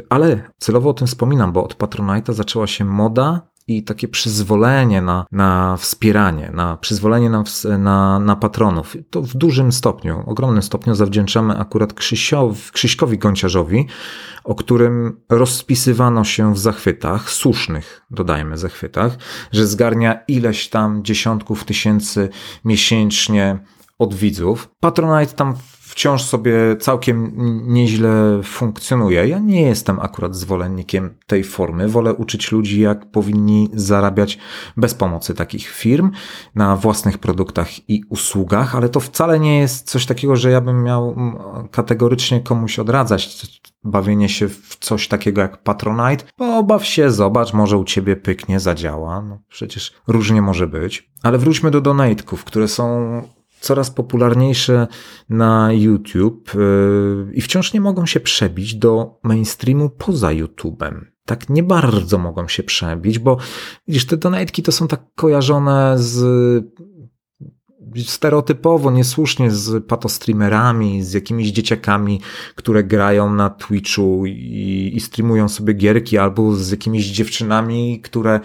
ale 0.09 0.51
celowo 0.57 0.89
o 0.89 0.93
tym 0.93 1.07
wspominam, 1.07 1.51
bo 1.51 1.63
od 1.63 1.77
Patronite'a 1.77 2.33
zaczęła 2.33 2.67
się 2.67 2.85
moda 2.85 3.49
i 3.69 3.83
takie 3.83 4.07
przyzwolenie 4.07 5.01
na, 5.01 5.25
na 5.31 5.77
wspieranie, 5.77 6.51
na 6.53 6.77
przyzwolenie 6.77 7.29
na, 7.29 7.43
na, 7.77 8.19
na 8.19 8.35
patronów. 8.35 8.95
To 9.09 9.21
w 9.21 9.33
dużym 9.33 9.71
stopniu, 9.71 10.23
ogromnym 10.25 10.63
stopniu 10.63 10.95
zawdzięczamy 10.95 11.57
akurat 11.57 11.93
Krzysiowi, 11.93 12.59
Krzyśkowi 12.71 13.17
Gąciarzowi, 13.17 13.87
o 14.43 14.55
którym 14.55 15.21
rozpisywano 15.29 16.23
się 16.23 16.53
w 16.53 16.59
zachwytach, 16.59 17.29
słusznych, 17.29 18.01
dodajmy, 18.11 18.57
zachwytach, 18.57 19.17
że 19.51 19.67
zgarnia 19.67 20.19
ileś 20.27 20.69
tam 20.69 21.03
dziesiątków 21.03 21.63
tysięcy 21.63 22.29
miesięcznie 22.65 23.59
od 23.99 24.13
widzów. 24.13 24.69
Patronite 24.79 25.33
tam 25.33 25.55
wciąż 25.99 26.23
sobie 26.23 26.53
całkiem 26.79 27.31
nieźle 27.67 28.39
funkcjonuje. 28.43 29.27
Ja 29.27 29.39
nie 29.39 29.61
jestem 29.61 29.99
akurat 29.99 30.35
zwolennikiem 30.35 31.15
tej 31.27 31.43
formy. 31.43 31.87
Wolę 31.87 32.13
uczyć 32.13 32.51
ludzi, 32.51 32.81
jak 32.81 33.11
powinni 33.11 33.69
zarabiać 33.73 34.37
bez 34.77 34.93
pomocy 34.93 35.33
takich 35.33 35.67
firm 35.67 36.11
na 36.55 36.75
własnych 36.75 37.17
produktach 37.17 37.89
i 37.89 38.03
usługach, 38.09 38.75
ale 38.75 38.89
to 38.89 38.99
wcale 38.99 39.39
nie 39.39 39.59
jest 39.59 39.89
coś 39.89 40.05
takiego, 40.05 40.35
że 40.35 40.51
ja 40.51 40.61
bym 40.61 40.83
miał 40.83 41.15
kategorycznie 41.71 42.41
komuś 42.41 42.79
odradzać 42.79 43.51
bawienie 43.83 44.29
się 44.29 44.49
w 44.49 44.77
coś 44.79 45.07
takiego 45.07 45.41
jak 45.41 45.63
Patronite, 45.63 46.25
obaw 46.37 46.85
się, 46.85 47.11
zobacz, 47.11 47.53
może 47.53 47.77
u 47.77 47.83
ciebie 47.83 48.15
pyknie, 48.15 48.59
zadziała. 48.59 49.21
No, 49.21 49.39
przecież 49.49 49.93
różnie 50.07 50.41
może 50.41 50.67
być. 50.67 51.09
Ale 51.23 51.37
wróćmy 51.37 51.71
do 51.71 51.81
donate'ków, 51.81 52.37
które 52.37 52.67
są 52.67 53.21
coraz 53.59 53.91
popularniejsze 53.91 54.87
na 55.29 55.73
YouTube 55.73 56.51
yy, 56.55 57.33
i 57.33 57.41
wciąż 57.41 57.73
nie 57.73 57.81
mogą 57.81 58.05
się 58.05 58.19
przebić 58.19 58.75
do 58.75 59.19
mainstreamu 59.23 59.89
poza 59.89 60.27
YouTube'em. 60.27 61.01
Tak 61.25 61.49
nie 61.49 61.63
bardzo 61.63 62.17
mogą 62.17 62.47
się 62.47 62.63
przebić, 62.63 63.19
bo 63.19 63.37
widzisz, 63.87 64.05
te 64.05 64.17
donatki 64.17 64.63
to 64.63 64.71
są 64.71 64.87
tak 64.87 65.01
kojarzone 65.15 65.93
z 65.97 66.19
stereotypowo, 68.05 68.91
niesłusznie 68.91 69.51
z 69.51 69.85
patostreamerami, 69.85 71.03
z 71.03 71.13
jakimiś 71.13 71.51
dzieciakami, 71.51 72.21
które 72.55 72.83
grają 72.83 73.33
na 73.33 73.49
Twitchu 73.49 74.25
i, 74.25 74.91
i 74.95 74.99
streamują 74.99 75.49
sobie 75.49 75.73
gierki, 75.73 76.17
albo 76.17 76.55
z 76.55 76.71
jakimiś 76.71 77.05
dziewczynami, 77.05 78.01
które 78.01 78.39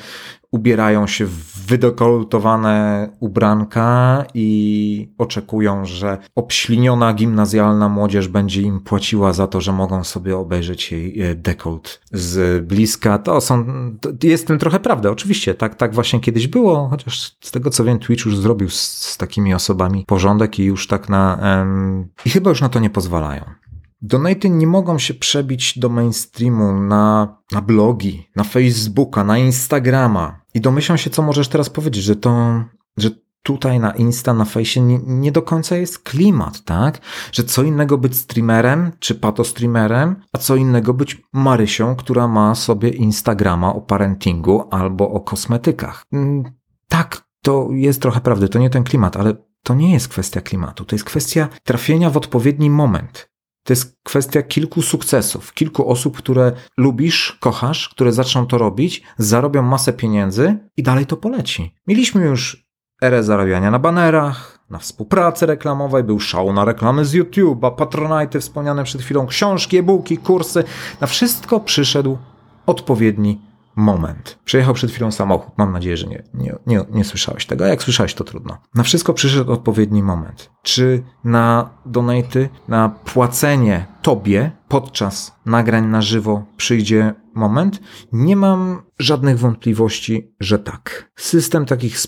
ubierają 0.55 1.07
się 1.07 1.27
w 1.27 1.55
wydekoltowane 1.67 3.09
ubranka 3.21 4.25
i 4.35 5.09
oczekują, 5.19 5.85
że 5.85 6.19
obśliniona 6.35 7.15
gimnazjalna 7.15 7.89
młodzież 7.89 8.29
będzie 8.29 8.63
im 8.63 8.81
płaciła 8.81 9.33
za 9.33 9.47
to, 9.47 9.61
że 9.61 9.73
mogą 9.73 10.05
sobie 10.05 10.37
obejrzeć 10.37 10.93
jej 10.93 11.23
e, 11.23 11.35
dekolt 11.35 12.01
z 12.13 12.67
bliska. 12.67 13.19
To 13.19 13.41
są, 13.41 13.67
to 14.01 14.11
jest 14.23 14.45
w 14.45 14.47
tym 14.47 14.59
trochę 14.59 14.81
prawda, 14.81 15.11
oczywiście, 15.11 15.55
tak, 15.55 15.75
tak 15.75 15.95
właśnie 15.95 16.21
kiedyś 16.21 16.47
było, 16.47 16.89
chociaż 16.89 17.37
z 17.41 17.51
tego 17.51 17.71
co 17.71 17.85
wiem, 17.85 17.99
Twitch 17.99 18.25
już 18.25 18.37
zrobił 18.37 18.71
z, 18.71 18.81
z 18.83 19.17
takimi 19.17 19.55
osobami 19.55 20.05
porządek 20.07 20.59
i 20.59 20.65
już 20.65 20.87
tak 20.87 21.09
na, 21.09 21.39
um, 21.43 22.09
i 22.25 22.31
chyba 22.31 22.51
już 22.51 22.61
na 22.61 22.69
to 22.69 22.81
nie 22.81 22.91
pozwalają. 22.91 23.45
Donaty 24.07 24.51
nie 24.51 24.67
mogą 24.67 24.99
się 24.99 25.15
przebić 25.15 25.79
do 25.79 25.89
mainstreamu 25.89 26.81
na, 26.81 27.37
na 27.53 27.63
blogi, 27.63 28.29
na 28.37 28.45
Facebooka, 28.45 29.25
na 29.25 29.39
Instagrama. 29.39 30.41
I 30.55 30.61
domyślam 30.61 30.99
się, 30.99 31.11
co 31.11 31.23
możesz 31.23 31.49
teraz 31.49 31.71
powiedzieć, 31.71 32.05
że 32.05 32.17
to, 32.17 32.65
że 32.97 33.11
tutaj 33.43 33.81
na 33.81 33.91
Insta, 33.91 34.35
na 34.35 34.45
Fejsie 34.45 34.81
nie, 34.81 34.99
nie, 35.07 35.33
do 35.33 35.43
końca 35.43 35.77
jest 35.77 35.99
klimat, 35.99 36.65
tak? 36.65 37.01
Że 37.33 37.45
co 37.45 37.63
innego 37.63 37.99
być 37.99 38.17
streamerem 38.17 38.93
czy 38.99 39.15
patostreamerem, 39.15 40.17
a 40.33 40.39
co 40.39 40.57
innego 40.57 40.95
być 40.95 41.23
Marysią, 41.33 41.97
która 41.97 42.29
ma 42.29 42.55
sobie 42.55 42.89
Instagrama 42.89 43.75
o 43.75 43.81
parentingu 43.81 44.69
albo 44.71 45.11
o 45.11 45.21
kosmetykach. 45.21 46.05
Mm, 46.13 46.45
tak, 46.89 47.25
to 47.43 47.69
jest 47.71 48.03
trochę 48.03 48.21
prawdy, 48.21 48.49
to 48.49 48.59
nie 48.59 48.71
ten 48.71 48.85
klimat, 48.85 49.17
ale 49.17 49.35
to 49.63 49.75
nie 49.75 49.93
jest 49.93 50.09
kwestia 50.09 50.41
klimatu, 50.41 50.85
to 50.85 50.95
jest 50.95 51.05
kwestia 51.05 51.49
trafienia 51.65 52.11
w 52.11 52.17
odpowiedni 52.17 52.71
moment. 52.71 53.34
To 53.65 53.73
jest 53.73 53.97
kwestia 54.03 54.43
kilku 54.43 54.83
sukcesów, 54.83 55.55
kilku 55.55 55.91
osób, 55.91 56.17
które 56.17 56.53
lubisz, 56.77 57.37
kochasz, 57.41 57.89
które 57.89 58.13
zaczną 58.13 58.47
to 58.47 58.59
robić, 58.59 59.03
zarobią 59.19 59.63
masę 59.63 59.93
pieniędzy 59.93 60.59
i 60.77 60.83
dalej 60.83 61.07
to 61.07 61.17
poleci. 61.17 61.75
Mieliśmy 61.87 62.25
już 62.25 62.67
erę 63.03 63.23
zarabiania 63.23 63.71
na 63.71 63.79
banerach, 63.79 64.59
na 64.71 64.79
współpracy 64.79 65.47
reklamowej, 65.47 66.05
był 66.05 66.21
szał 66.21 66.53
na 66.53 66.65
reklamy 66.65 67.05
z 67.05 67.15
YouTube'a, 67.15 67.75
Patronite 67.77 68.41
wspomniane 68.41 68.85
przed 68.85 69.03
chwilą, 69.03 69.27
książki, 69.27 69.77
e-booki, 69.77 70.19
kursy. 70.19 70.65
Na 71.01 71.07
wszystko 71.07 71.61
przyszedł 71.61 72.19
odpowiedni 72.67 73.41
moment. 73.77 74.39
Przejechał 74.45 74.75
przed 74.75 74.91
chwilą 74.91 75.13
samochód. 75.13 75.59
Mam 75.59 75.73
nadzieję, 75.73 75.97
że 75.97 76.07
nie, 76.07 76.23
nie, 76.35 76.55
nie, 76.67 76.85
nie 76.91 77.05
słyszałeś 77.05 77.47
tego. 77.47 77.65
A 77.65 77.69
jak 77.69 77.83
słyszałeś, 77.83 78.15
to 78.15 78.25
trudno. 78.25 78.59
Na 78.75 78.83
wszystko 78.83 79.15
przyszedł 79.15 79.53
odpowiedni 79.53 80.03
moment. 80.03 80.51
Czy 80.63 81.03
na 81.25 81.71
donaty, 81.87 82.49
na 82.69 82.89
płacenie 82.89 83.87
tobie 84.03 84.51
podczas 84.69 85.37
nagrań 85.47 85.87
na 85.87 86.03
żywo 86.03 86.45
przyjdzie 86.57 87.15
moment? 87.35 87.81
Nie 88.13 88.37
mam 88.37 88.83
żadnych 88.99 89.39
wątpliwości, 89.39 90.35
że 90.41 90.59
tak. 90.59 91.11
System 91.17 91.67
takich 91.67 91.99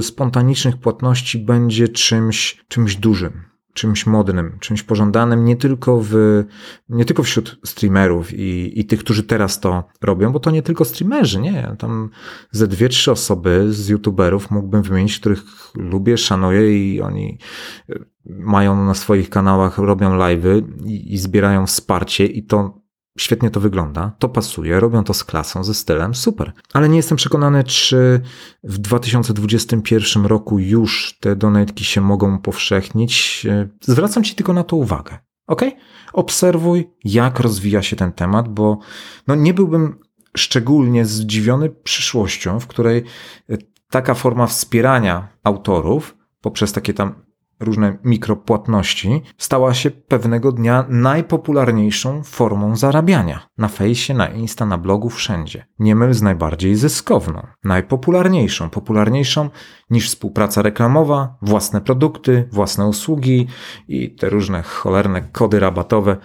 spontanicznych 0.00 0.76
płatności 0.76 1.38
będzie 1.38 1.88
czymś, 1.88 2.64
czymś 2.68 2.96
dużym 2.96 3.53
czymś 3.74 4.06
modnym, 4.06 4.56
czymś 4.60 4.82
pożądanym 4.82 5.44
nie 5.44 5.56
tylko 5.56 6.00
w, 6.02 6.44
nie 6.88 7.04
tylko 7.04 7.22
wśród 7.22 7.58
streamerów 7.64 8.34
i, 8.34 8.80
i 8.80 8.84
tych, 8.84 9.00
którzy 9.00 9.22
teraz 9.22 9.60
to 9.60 9.84
robią, 10.02 10.32
bo 10.32 10.40
to 10.40 10.50
nie 10.50 10.62
tylko 10.62 10.84
streamerzy, 10.84 11.40
nie. 11.40 11.76
Tam 11.78 12.10
ze 12.50 12.66
dwie, 12.66 12.88
trzy 12.88 13.12
osoby 13.12 13.72
z 13.72 13.88
youtuberów 13.88 14.50
mógłbym 14.50 14.82
wymienić, 14.82 15.18
których 15.18 15.42
lubię, 15.74 16.18
szanuję 16.18 16.94
i 16.94 17.00
oni 17.00 17.38
e, 17.88 17.94
mają 18.26 18.84
na 18.84 18.94
swoich 18.94 19.30
kanałach, 19.30 19.78
robią 19.78 20.18
live'y 20.18 20.62
i, 20.84 21.14
i 21.14 21.18
zbierają 21.18 21.66
wsparcie 21.66 22.26
i 22.26 22.42
to 22.42 22.83
Świetnie 23.18 23.50
to 23.50 23.60
wygląda, 23.60 24.12
to 24.18 24.28
pasuje, 24.28 24.80
robią 24.80 25.04
to 25.04 25.14
z 25.14 25.24
klasą, 25.24 25.64
ze 25.64 25.74
stylem, 25.74 26.14
super. 26.14 26.52
Ale 26.72 26.88
nie 26.88 26.96
jestem 26.96 27.16
przekonany, 27.16 27.64
czy 27.64 28.20
w 28.64 28.78
2021 28.78 30.26
roku 30.26 30.58
już 30.58 31.18
te 31.20 31.36
donatki 31.36 31.84
się 31.84 32.00
mogą 32.00 32.38
powszechnić. 32.38 33.46
Zwracam 33.80 34.24
Ci 34.24 34.34
tylko 34.34 34.52
na 34.52 34.64
to 34.64 34.76
uwagę. 34.76 35.18
Ok? 35.46 35.62
Obserwuj, 36.12 36.90
jak 37.04 37.40
rozwija 37.40 37.82
się 37.82 37.96
ten 37.96 38.12
temat, 38.12 38.48
bo 38.48 38.78
no 39.26 39.34
nie 39.34 39.54
byłbym 39.54 39.98
szczególnie 40.36 41.04
zdziwiony 41.04 41.70
przyszłością, 41.70 42.60
w 42.60 42.66
której 42.66 43.04
taka 43.90 44.14
forma 44.14 44.46
wspierania 44.46 45.28
autorów 45.42 46.16
poprzez 46.40 46.72
takie 46.72 46.94
tam 46.94 47.23
różne 47.60 47.98
mikropłatności, 48.04 49.22
stała 49.38 49.74
się 49.74 49.90
pewnego 49.90 50.52
dnia 50.52 50.84
najpopularniejszą 50.88 52.22
formą 52.22 52.76
zarabiania. 52.76 53.46
Na 53.58 53.68
fejsie, 53.68 54.14
na 54.14 54.28
Insta, 54.28 54.66
na 54.66 54.78
blogu, 54.78 55.10
wszędzie. 55.10 55.66
Nie 55.78 55.94
myl 55.94 56.14
z 56.14 56.22
najbardziej 56.22 56.76
zyskowną. 56.76 57.46
Najpopularniejszą, 57.64 58.70
popularniejszą 58.70 59.50
niż 59.90 60.08
współpraca 60.08 60.62
reklamowa, 60.62 61.36
własne 61.42 61.80
produkty, 61.80 62.48
własne 62.52 62.86
usługi 62.86 63.46
i 63.88 64.14
te 64.14 64.30
różne 64.30 64.62
cholerne 64.62 65.22
kody 65.22 65.60
rabatowe, 65.60 66.16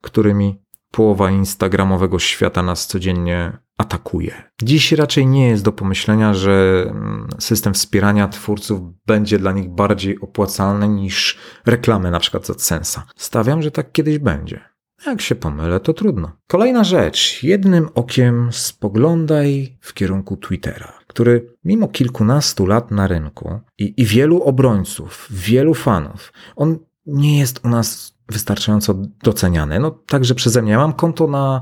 którymi 0.00 0.61
połowa 0.92 1.30
instagramowego 1.30 2.18
świata 2.18 2.62
nas 2.62 2.86
codziennie 2.86 3.58
atakuje. 3.78 4.42
Dziś 4.62 4.92
raczej 4.92 5.26
nie 5.26 5.48
jest 5.48 5.64
do 5.64 5.72
pomyślenia, 5.72 6.34
że 6.34 6.84
mm, 6.88 7.28
system 7.38 7.74
wspierania 7.74 8.28
twórców 8.28 8.80
będzie 9.06 9.38
dla 9.38 9.52
nich 9.52 9.70
bardziej 9.70 10.20
opłacalny 10.20 10.88
niż 10.88 11.38
reklamy 11.66 12.10
na 12.10 12.20
przykład 12.20 12.46
z 12.46 12.62
Sensa. 12.62 13.06
Stawiam, 13.16 13.62
że 13.62 13.70
tak 13.70 13.92
kiedyś 13.92 14.18
będzie. 14.18 14.60
Jak 15.06 15.20
się 15.20 15.34
pomylę, 15.34 15.80
to 15.80 15.92
trudno. 15.92 16.32
Kolejna 16.46 16.84
rzecz. 16.84 17.42
Jednym 17.42 17.88
okiem 17.94 18.48
spoglądaj 18.52 19.76
w 19.80 19.94
kierunku 19.94 20.36
Twittera, 20.36 20.92
który 21.06 21.56
mimo 21.64 21.88
kilkunastu 21.88 22.66
lat 22.66 22.90
na 22.90 23.06
rynku 23.06 23.60
i, 23.78 23.94
i 23.96 24.06
wielu 24.06 24.42
obrońców, 24.42 25.28
wielu 25.30 25.74
fanów, 25.74 26.32
on 26.56 26.78
nie 27.06 27.38
jest 27.38 27.60
u 27.64 27.68
nas 27.68 28.14
wystarczająco 28.32 28.94
doceniany. 29.22 29.80
No 29.80 29.90
także 29.90 30.34
przeze 30.34 30.62
mnie. 30.62 30.72
Ja 30.72 30.78
mam 30.78 30.92
konto 30.92 31.26
na 31.26 31.60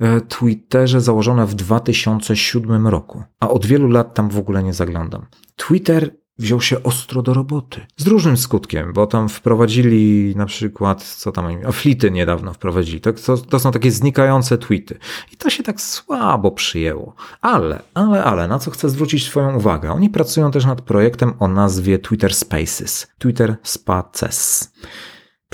e, 0.00 0.20
Twitterze 0.20 1.00
założone 1.00 1.46
w 1.46 1.54
2007 1.54 2.86
roku, 2.86 3.22
a 3.40 3.48
od 3.48 3.66
wielu 3.66 3.88
lat 3.88 4.14
tam 4.14 4.28
w 4.28 4.38
ogóle 4.38 4.62
nie 4.62 4.74
zaglądam. 4.74 5.26
Twitter 5.56 6.10
wziął 6.38 6.60
się 6.60 6.82
ostro 6.82 7.22
do 7.22 7.34
roboty. 7.34 7.86
Z 7.96 8.06
różnym 8.06 8.36
skutkiem, 8.36 8.92
bo 8.92 9.06
tam 9.06 9.28
wprowadzili 9.28 10.34
na 10.36 10.46
przykład, 10.46 11.04
co 11.04 11.32
tam, 11.32 11.72
flity 11.72 12.10
niedawno 12.10 12.52
wprowadzili. 12.52 13.00
To, 13.00 13.12
to, 13.12 13.36
to, 13.36 13.58
są 13.58 13.72
takie 13.72 13.90
znikające 13.90 14.58
tweety. 14.58 14.98
I 15.32 15.36
to 15.36 15.50
się 15.50 15.62
tak 15.62 15.80
słabo 15.80 16.50
przyjęło. 16.50 17.14
Ale, 17.40 17.82
ale, 17.94 18.24
ale, 18.24 18.48
na 18.48 18.58
co 18.58 18.70
chcę 18.70 18.90
zwrócić 18.90 19.24
Twoją 19.24 19.56
uwagę? 19.56 19.92
Oni 19.92 20.10
pracują 20.10 20.50
też 20.50 20.64
nad 20.64 20.80
projektem 20.80 21.32
o 21.38 21.48
nazwie 21.48 21.98
Twitter 21.98 22.34
Spaces. 22.34 23.06
Twitter 23.18 23.56
Spaces. 23.62 24.72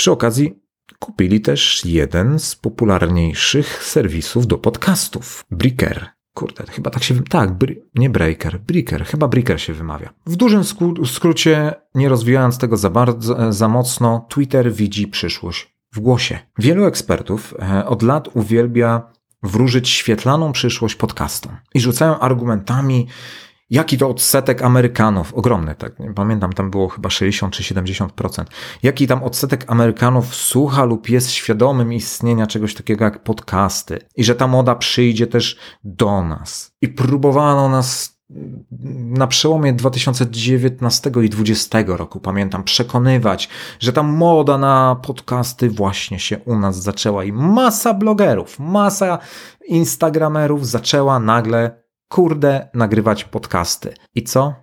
Przy 0.04 0.12
okazji 0.12 0.62
kupili 0.98 1.40
też 1.40 1.84
jeden 1.84 2.38
z 2.38 2.56
popularniejszych 2.56 3.84
serwisów 3.84 4.46
do 4.46 4.58
podcastów, 4.58 5.44
Breaker. 5.50 6.06
Kurde, 6.34 6.64
chyba 6.70 6.90
tak 6.90 7.02
się. 7.02 7.22
Tak, 7.22 7.50
nie 7.94 8.10
breaker, 8.10 8.60
breaker, 8.60 9.04
chyba 9.04 9.28
breaker 9.28 9.60
się 9.60 9.72
wymawia. 9.72 10.12
W 10.26 10.36
dużym 10.36 10.64
skrócie, 11.06 11.74
nie 11.94 12.08
rozwijając 12.08 12.58
tego 12.58 12.76
za 12.76 12.90
bardzo, 12.90 13.52
za 13.52 13.68
mocno, 13.68 14.26
Twitter 14.28 14.72
widzi 14.72 15.08
przyszłość 15.08 15.74
w 15.92 16.00
głosie. 16.00 16.38
Wielu 16.58 16.84
ekspertów 16.84 17.54
e, 17.62 17.86
od 17.86 18.02
lat 18.02 18.28
uwielbia 18.34 19.12
wróżyć 19.42 19.88
świetlaną 19.88 20.52
przyszłość 20.52 20.94
podcastom 20.94 21.56
i 21.74 21.80
rzucają 21.80 22.18
argumentami, 22.18 23.06
Jaki 23.70 23.98
to 23.98 24.08
odsetek 24.08 24.62
Amerykanów, 24.62 25.34
ogromny, 25.34 25.74
tak, 25.74 25.92
pamiętam, 26.14 26.52
tam 26.52 26.70
było 26.70 26.88
chyba 26.88 27.10
60 27.10 27.54
czy 27.54 27.74
70%. 27.74 28.44
Jaki 28.82 29.06
tam 29.06 29.22
odsetek 29.22 29.64
Amerykanów 29.68 30.34
słucha 30.34 30.84
lub 30.84 31.08
jest 31.08 31.30
świadomym 31.30 31.92
istnienia 31.92 32.46
czegoś 32.46 32.74
takiego 32.74 33.04
jak 33.04 33.22
podcasty 33.22 33.98
i 34.16 34.24
że 34.24 34.34
ta 34.34 34.46
moda 34.46 34.74
przyjdzie 34.74 35.26
też 35.26 35.58
do 35.84 36.22
nas. 36.22 36.72
I 36.82 36.88
próbowano 36.88 37.68
nas 37.68 38.14
na 38.94 39.26
przełomie 39.26 39.72
2019 39.72 41.10
i 41.10 41.12
2020 41.12 41.78
roku, 41.86 42.20
pamiętam, 42.20 42.64
przekonywać, 42.64 43.48
że 43.80 43.92
ta 43.92 44.02
moda 44.02 44.58
na 44.58 44.96
podcasty 45.02 45.70
właśnie 45.70 46.18
się 46.18 46.38
u 46.38 46.58
nas 46.58 46.82
zaczęła 46.82 47.24
i 47.24 47.32
masa 47.32 47.94
blogerów, 47.94 48.58
masa 48.58 49.18
instagramerów 49.68 50.66
zaczęła 50.66 51.18
nagle 51.18 51.83
kurde, 52.14 52.68
nagrywać 52.74 53.24
podcasty. 53.24 53.94
I 54.14 54.22
co? 54.22 54.54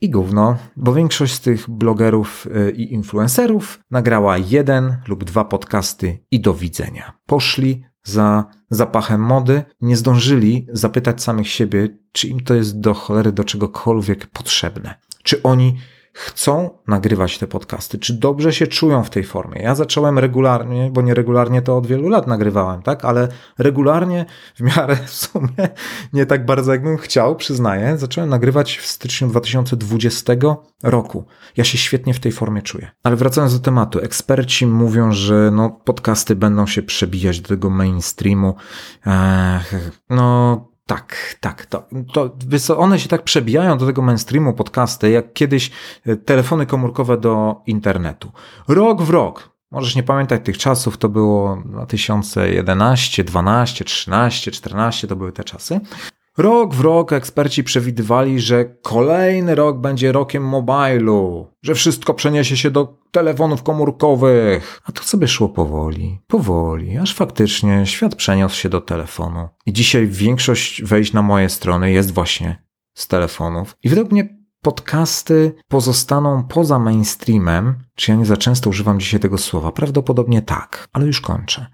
I 0.00 0.10
gówno, 0.10 0.56
bo 0.76 0.94
większość 0.94 1.34
z 1.34 1.40
tych 1.40 1.70
blogerów 1.70 2.46
y, 2.46 2.70
i 2.70 2.92
influencerów 2.92 3.80
nagrała 3.90 4.38
jeden 4.38 4.96
lub 5.08 5.24
dwa 5.24 5.44
podcasty 5.44 6.18
i 6.30 6.40
do 6.40 6.54
widzenia. 6.54 7.12
Poszli 7.26 7.84
za 8.04 8.44
zapachem 8.70 9.20
mody, 9.20 9.64
nie 9.80 9.96
zdążyli 9.96 10.66
zapytać 10.72 11.22
samych 11.22 11.48
siebie, 11.48 11.88
czy 12.12 12.28
im 12.28 12.40
to 12.40 12.54
jest 12.54 12.80
do 12.80 12.94
cholery 12.94 13.32
do 13.32 13.44
czegokolwiek 13.44 14.26
potrzebne. 14.26 14.94
Czy 15.22 15.42
oni 15.42 15.76
chcą 16.18 16.70
nagrywać 16.86 17.38
te 17.38 17.46
podcasty, 17.46 17.98
czy 17.98 18.14
dobrze 18.14 18.52
się 18.52 18.66
czują 18.66 19.04
w 19.04 19.10
tej 19.10 19.24
formie. 19.24 19.62
Ja 19.62 19.74
zacząłem 19.74 20.18
regularnie, 20.18 20.90
bo 20.92 21.02
nie 21.02 21.14
regularnie 21.14 21.62
to 21.62 21.76
od 21.76 21.86
wielu 21.86 22.08
lat 22.08 22.26
nagrywałem, 22.26 22.82
tak, 22.82 23.04
ale 23.04 23.28
regularnie 23.58 24.26
w 24.54 24.60
miarę 24.60 24.96
w 25.06 25.10
sumie 25.10 25.68
nie 26.12 26.26
tak 26.26 26.46
bardzo 26.46 26.72
jakbym 26.72 26.96
chciał, 26.96 27.36
przyznaję, 27.36 27.98
zacząłem 27.98 28.30
nagrywać 28.30 28.76
w 28.78 28.86
styczniu 28.86 29.28
2020 29.28 30.32
roku. 30.82 31.26
Ja 31.56 31.64
się 31.64 31.78
świetnie 31.78 32.14
w 32.14 32.20
tej 32.20 32.32
formie 32.32 32.62
czuję. 32.62 32.90
Ale 33.02 33.16
wracając 33.16 33.52
do 33.52 33.58
tematu, 33.58 34.00
eksperci 34.00 34.66
mówią, 34.66 35.12
że 35.12 35.50
no, 35.52 35.70
podcasty 35.70 36.36
będą 36.36 36.66
się 36.66 36.82
przebijać 36.82 37.40
do 37.40 37.48
tego 37.48 37.70
mainstreamu. 37.70 38.54
Ech, 39.06 39.92
no, 40.10 40.75
tak, 40.86 41.36
tak. 41.40 41.66
To, 41.66 41.88
to, 42.12 42.78
one 42.78 42.98
się 43.00 43.08
tak 43.08 43.22
przebijają 43.22 43.78
do 43.78 43.86
tego 43.86 44.02
mainstreamu 44.02 44.54
podcasty, 44.54 45.10
jak 45.10 45.32
kiedyś 45.32 45.70
e, 46.06 46.16
telefony 46.16 46.66
komórkowe 46.66 47.16
do 47.16 47.56
internetu. 47.66 48.32
Rok 48.68 49.02
w 49.02 49.10
rok. 49.10 49.56
Możesz 49.70 49.96
nie 49.96 50.02
pamiętać 50.02 50.44
tych 50.44 50.58
czasów, 50.58 50.98
to 50.98 51.08
było 51.08 51.62
2011, 51.64 53.24
12, 53.24 53.84
13, 53.84 54.50
14, 54.50 55.08
to 55.08 55.16
były 55.16 55.32
te 55.32 55.44
czasy. 55.44 55.80
Rok 56.38 56.74
w 56.74 56.80
rok 56.80 57.12
eksperci 57.12 57.64
przewidywali, 57.64 58.40
że 58.40 58.64
kolejny 58.64 59.54
rok 59.54 59.78
będzie 59.78 60.12
rokiem 60.12 60.44
mobilu, 60.44 61.46
że 61.62 61.74
wszystko 61.74 62.14
przeniesie 62.14 62.56
się 62.56 62.70
do 62.70 62.98
telefonów 63.10 63.62
komórkowych. 63.62 64.80
A 64.84 64.92
to 64.92 65.02
sobie 65.02 65.28
szło 65.28 65.48
powoli, 65.48 66.18
powoli, 66.26 66.98
aż 66.98 67.14
faktycznie 67.14 67.86
świat 67.86 68.14
przeniósł 68.14 68.56
się 68.56 68.68
do 68.68 68.80
telefonu. 68.80 69.48
I 69.66 69.72
dzisiaj 69.72 70.06
większość 70.06 70.82
wejść 70.82 71.12
na 71.12 71.22
moje 71.22 71.48
strony 71.48 71.92
jest 71.92 72.14
właśnie 72.14 72.62
z 72.94 73.08
telefonów. 73.08 73.76
I 73.82 73.88
według 73.88 74.12
mnie 74.12 74.45
podcasty 74.66 75.54
pozostaną 75.68 76.44
poza 76.44 76.78
mainstreamem, 76.78 77.74
czy 77.94 78.10
ja 78.10 78.16
nie 78.16 78.26
za 78.26 78.36
często 78.36 78.70
używam 78.70 79.00
dzisiaj 79.00 79.20
tego 79.20 79.38
słowa? 79.38 79.72
Prawdopodobnie 79.72 80.42
tak, 80.42 80.88
ale 80.92 81.06
już 81.06 81.20
kończę. 81.20 81.66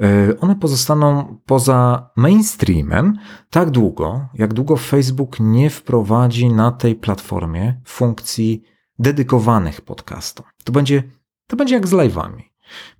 E, 0.00 0.40
one 0.40 0.56
pozostaną 0.56 1.36
poza 1.46 2.10
mainstreamem 2.16 3.18
tak 3.50 3.70
długo, 3.70 4.28
jak 4.34 4.54
długo 4.54 4.76
Facebook 4.76 5.40
nie 5.40 5.70
wprowadzi 5.70 6.50
na 6.50 6.72
tej 6.72 6.94
platformie 6.94 7.80
funkcji 7.84 8.62
dedykowanych 8.98 9.80
podcastom. 9.80 10.46
To 10.64 10.72
będzie, 10.72 11.02
to 11.46 11.56
będzie 11.56 11.74
jak 11.74 11.88
z 11.88 11.92
live'ami. 11.92 12.42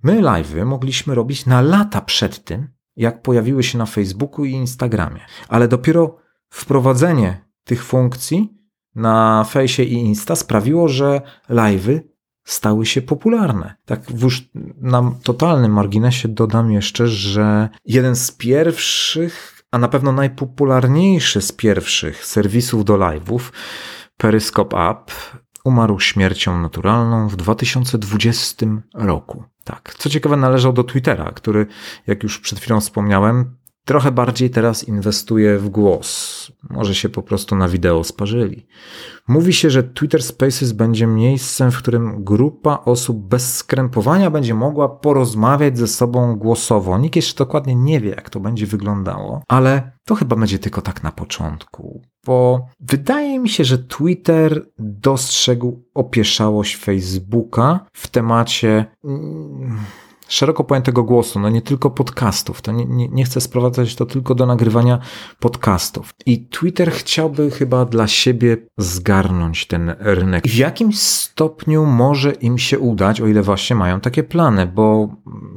My 0.03 0.21
live'y 0.21 0.65
mogliśmy 0.65 1.15
robić 1.15 1.45
na 1.45 1.61
lata 1.61 2.01
przed 2.01 2.43
tym, 2.43 2.67
jak 2.95 3.21
pojawiły 3.21 3.63
się 3.63 3.77
na 3.77 3.85
Facebooku 3.85 4.45
i 4.45 4.51
Instagramie, 4.51 5.21
ale 5.47 5.67
dopiero 5.67 6.17
wprowadzenie 6.49 7.45
tych 7.63 7.83
funkcji 7.83 8.60
na 8.95 9.43
fejsie 9.43 9.83
i 9.83 9.93
Insta 9.93 10.35
sprawiło, 10.35 10.87
że 10.87 11.21
live'y 11.49 11.99
stały 12.43 12.85
się 12.85 13.01
popularne. 13.01 13.75
Tak 13.85 14.09
już 14.21 14.49
na 14.81 15.11
totalnym 15.23 15.73
marginesie 15.73 16.27
dodam 16.27 16.71
jeszcze, 16.71 17.07
że 17.07 17.69
jeden 17.85 18.15
z 18.15 18.31
pierwszych, 18.31 19.63
a 19.71 19.77
na 19.77 19.87
pewno 19.87 20.11
najpopularniejszy 20.11 21.41
z 21.41 21.51
pierwszych 21.51 22.25
serwisów 22.25 22.85
do 22.85 22.97
live'ów, 22.97 23.39
Periscope 24.17 24.77
App, 24.89 25.11
umarł 25.63 25.99
śmiercią 25.99 26.61
naturalną 26.61 27.27
w 27.27 27.35
2020 27.35 28.65
roku. 28.93 29.43
Tak. 29.63 29.95
Co 29.97 30.09
ciekawe, 30.09 30.37
należał 30.37 30.73
do 30.73 30.83
Twittera, 30.83 31.31
który, 31.31 31.67
jak 32.07 32.23
już 32.23 32.39
przed 32.39 32.59
chwilą 32.59 32.81
wspomniałem, 32.81 33.55
trochę 33.85 34.11
bardziej 34.11 34.49
teraz 34.49 34.83
inwestuje 34.83 35.57
w 35.57 35.69
głos. 35.69 36.51
Może 36.69 36.95
się 36.95 37.09
po 37.09 37.23
prostu 37.23 37.55
na 37.55 37.67
wideo 37.67 38.03
sparzyli. 38.03 38.67
Mówi 39.27 39.53
się, 39.53 39.69
że 39.69 39.83
Twitter 39.83 40.23
Spaces 40.23 40.71
będzie 40.71 41.07
miejscem, 41.07 41.71
w 41.71 41.77
którym 41.77 42.23
grupa 42.23 42.79
osób 42.85 43.27
bez 43.27 43.55
skrępowania 43.55 44.31
będzie 44.31 44.53
mogła 44.53 44.89
porozmawiać 44.89 45.77
ze 45.77 45.87
sobą 45.87 46.35
głosowo. 46.35 46.97
Nikt 46.97 47.15
jeszcze 47.15 47.37
dokładnie 47.37 47.75
nie 47.75 47.99
wie, 47.99 48.09
jak 48.09 48.29
to 48.29 48.39
będzie 48.39 48.65
wyglądało, 48.65 49.43
ale 49.47 49.91
to 50.05 50.15
chyba 50.15 50.35
będzie 50.35 50.59
tylko 50.59 50.81
tak 50.81 51.03
na 51.03 51.11
początku, 51.11 52.01
bo 52.25 52.67
wydaje 52.79 53.39
mi 53.39 53.49
się, 53.49 53.63
że 53.63 53.77
Twitter 53.77 54.65
dostrzegł 54.79 55.83
opieszałość 55.93 56.77
Facebooka 56.77 57.85
w 57.93 58.07
temacie. 58.07 58.85
Szeroko 60.31 60.63
pojętego 60.63 61.03
głosu, 61.03 61.39
no 61.39 61.49
nie 61.49 61.61
tylko 61.61 61.89
podcastów. 61.89 62.61
To 62.61 62.71
nie, 62.71 62.85
nie, 62.85 63.07
nie 63.07 63.23
chcę 63.23 63.41
sprowadzać 63.41 63.95
to 63.95 64.05
tylko 64.05 64.35
do 64.35 64.45
nagrywania 64.45 64.99
podcastów. 65.39 66.13
I 66.25 66.45
Twitter 66.45 66.91
chciałby 66.91 67.51
chyba 67.51 67.85
dla 67.85 68.07
siebie 68.07 68.57
zgarnąć 68.77 69.67
ten 69.67 69.95
rynek. 69.99 70.47
W 70.47 70.55
jakim 70.55 70.93
stopniu 70.93 71.85
może 71.85 72.31
im 72.31 72.57
się 72.57 72.79
udać, 72.79 73.21
o 73.21 73.27
ile 73.27 73.41
właśnie 73.41 73.75
mają 73.75 73.99
takie 73.99 74.23
plany, 74.23 74.65
bo 74.65 75.09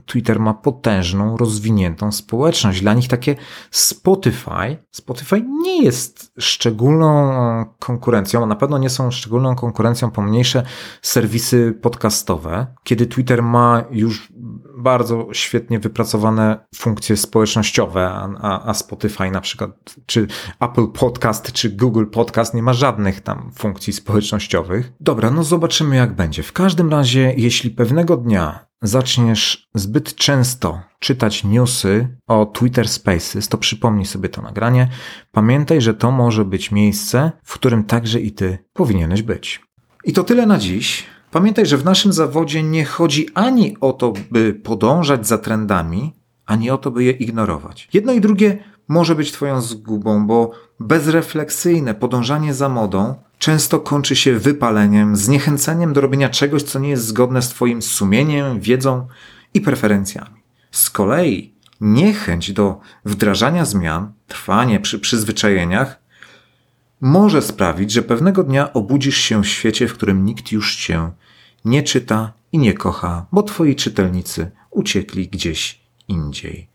Twitter 0.06 0.40
ma 0.40 0.54
potężną, 0.54 1.36
rozwiniętą 1.36 2.12
społeczność. 2.12 2.80
Dla 2.80 2.94
nich 2.94 3.08
takie 3.08 3.36
Spotify, 3.70 4.76
Spotify 4.90 5.42
nie 5.62 5.82
jest 5.82 6.32
szczególną 6.38 7.34
konkurencją, 7.78 8.42
a 8.42 8.46
na 8.46 8.56
pewno 8.56 8.78
nie 8.78 8.90
są 8.90 9.10
szczególną 9.10 9.56
konkurencją 9.56 10.10
pomniejsze 10.10 10.62
serwisy 11.02 11.78
podcastowe, 11.82 12.66
kiedy 12.84 13.06
Twitter 13.06 13.42
ma 13.42 13.84
już 13.90 14.32
bardzo 14.78 15.28
świetnie 15.32 15.78
wypracowane 15.78 16.66
funkcje 16.74 17.16
społecznościowe, 17.16 18.10
a, 18.10 18.68
a, 18.68 18.74
Spotify 18.74 19.30
na 19.30 19.40
przykład, 19.40 19.94
czy 20.06 20.26
Apple 20.60 20.86
Podcast, 20.86 21.52
czy 21.52 21.70
Google 21.70 22.06
Podcast 22.06 22.54
nie 22.54 22.62
ma 22.62 22.72
żadnych 22.72 23.20
tam 23.20 23.50
funkcji 23.54 23.92
społecznościowych. 23.92 24.92
Dobra, 25.00 25.30
no 25.30 25.44
zobaczymy 25.44 25.96
jak 25.96 26.16
będzie. 26.16 26.42
W 26.42 26.52
każdym 26.52 26.90
razie, 26.90 27.34
jeśli 27.36 27.70
pewnego 27.70 28.16
dnia 28.16 28.66
zaczniesz 28.82 29.68
zbyt 29.74 30.14
często 30.14 30.80
czytać 30.98 31.44
newsy 31.44 32.08
o 32.26 32.46
Twitter 32.46 32.88
Spaces, 32.88 33.48
to 33.48 33.58
przypomnij 33.58 34.06
sobie 34.06 34.28
to 34.28 34.42
nagranie. 34.42 34.88
Pamiętaj, 35.32 35.80
że 35.80 35.94
to 35.94 36.10
może 36.10 36.44
być 36.44 36.70
miejsce, 36.70 37.32
w 37.44 37.54
którym 37.54 37.84
także 37.84 38.20
i 38.20 38.32
ty 38.32 38.58
powinieneś 38.72 39.22
być. 39.22 39.60
I 40.04 40.12
to 40.12 40.24
tyle 40.24 40.46
na 40.46 40.58
dziś. 40.58 41.13
Pamiętaj, 41.34 41.66
że 41.66 41.76
w 41.76 41.84
naszym 41.84 42.12
zawodzie 42.12 42.62
nie 42.62 42.84
chodzi 42.84 43.28
ani 43.34 43.76
o 43.80 43.92
to, 43.92 44.12
by 44.30 44.54
podążać 44.54 45.26
za 45.26 45.38
trendami, 45.38 46.12
ani 46.46 46.70
o 46.70 46.78
to, 46.78 46.90
by 46.90 47.04
je 47.04 47.12
ignorować. 47.12 47.88
Jedno 47.92 48.12
i 48.12 48.20
drugie 48.20 48.58
może 48.88 49.14
być 49.14 49.32
Twoją 49.32 49.60
zgubą, 49.60 50.26
bo 50.26 50.50
bezrefleksyjne 50.80 51.94
podążanie 51.94 52.54
za 52.54 52.68
modą 52.68 53.14
często 53.38 53.80
kończy 53.80 54.16
się 54.16 54.38
wypaleniem, 54.38 55.16
zniechęceniem 55.16 55.92
do 55.92 56.00
robienia 56.00 56.28
czegoś, 56.28 56.62
co 56.62 56.78
nie 56.78 56.88
jest 56.88 57.06
zgodne 57.06 57.42
z 57.42 57.48
Twoim 57.48 57.82
sumieniem, 57.82 58.60
wiedzą 58.60 59.06
i 59.54 59.60
preferencjami. 59.60 60.42
Z 60.70 60.90
kolei 60.90 61.54
niechęć 61.80 62.52
do 62.52 62.80
wdrażania 63.04 63.64
zmian, 63.64 64.12
trwanie 64.28 64.80
przy 64.80 64.98
przyzwyczajeniach 64.98 66.00
może 67.00 67.42
sprawić, 67.42 67.92
że 67.92 68.02
pewnego 68.02 68.44
dnia 68.44 68.72
obudzisz 68.72 69.16
się 69.16 69.42
w 69.42 69.48
świecie, 69.48 69.88
w 69.88 69.94
którym 69.94 70.24
nikt 70.24 70.52
już 70.52 70.76
cię 70.76 71.10
nie 71.64 71.82
czyta 71.82 72.32
i 72.52 72.58
nie 72.58 72.74
kocha, 72.74 73.26
bo 73.32 73.42
twoi 73.42 73.76
czytelnicy 73.76 74.50
uciekli 74.70 75.28
gdzieś 75.28 75.80
indziej. 76.08 76.68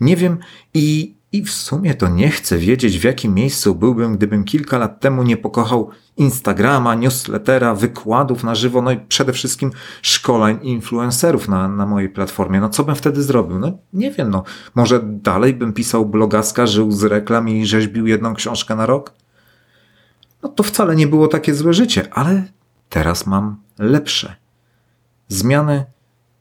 Nie 0.00 0.16
wiem 0.16 0.38
i, 0.74 1.14
i 1.32 1.42
w 1.42 1.50
sumie 1.50 1.94
to 1.94 2.08
nie 2.08 2.30
chcę 2.30 2.58
wiedzieć, 2.58 2.98
w 2.98 3.04
jakim 3.04 3.34
miejscu 3.34 3.74
byłbym, 3.74 4.16
gdybym 4.16 4.44
kilka 4.44 4.78
lat 4.78 5.00
temu 5.00 5.22
nie 5.22 5.36
pokochał 5.36 5.90
Instagrama, 6.16 6.94
newslettera, 6.94 7.74
wykładów 7.74 8.44
na 8.44 8.54
żywo, 8.54 8.82
no 8.82 8.90
i 8.90 8.96
przede 8.96 9.32
wszystkim 9.32 9.70
szkoleń 10.02 10.58
influencerów 10.62 11.48
na, 11.48 11.68
na 11.68 11.86
mojej 11.86 12.08
platformie. 12.08 12.60
No 12.60 12.68
co 12.68 12.84
bym 12.84 12.94
wtedy 12.94 13.22
zrobił? 13.22 13.58
No 13.58 13.72
nie 13.92 14.10
wiem, 14.10 14.30
no 14.30 14.44
może 14.74 15.00
dalej 15.02 15.54
bym 15.54 15.72
pisał 15.72 16.06
blogaska, 16.06 16.66
żył 16.66 16.92
z 16.92 17.04
reklam 17.04 17.48
i 17.48 17.66
rzeźbił 17.66 18.06
jedną 18.06 18.34
książkę 18.34 18.76
na 18.76 18.86
rok? 18.86 19.12
No 20.42 20.48
to 20.48 20.62
wcale 20.62 20.96
nie 20.96 21.06
było 21.06 21.28
takie 21.28 21.54
złe 21.54 21.74
życie, 21.74 22.08
ale 22.12 22.44
teraz 22.88 23.26
mam 23.26 23.56
lepsze. 23.78 24.36
Zmiany 25.28 25.84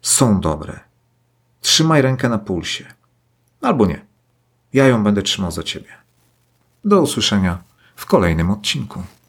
są 0.02 0.42
dobre. 0.42 0.80
Trzymaj 1.62 2.02
rękę 2.02 2.30
na 2.30 2.38
pulsie. 2.38 2.86
Albo 3.62 3.86
nie. 3.86 4.06
Ja 4.74 4.88
ją 4.88 5.04
będę 5.04 5.22
trzymał 5.22 5.52
za 5.52 5.64
ciebie. 5.64 5.90
Do 6.86 7.02
usłyszenia 7.02 7.64
w 7.96 8.06
kolejnym 8.06 8.52
odcinku. 8.52 9.04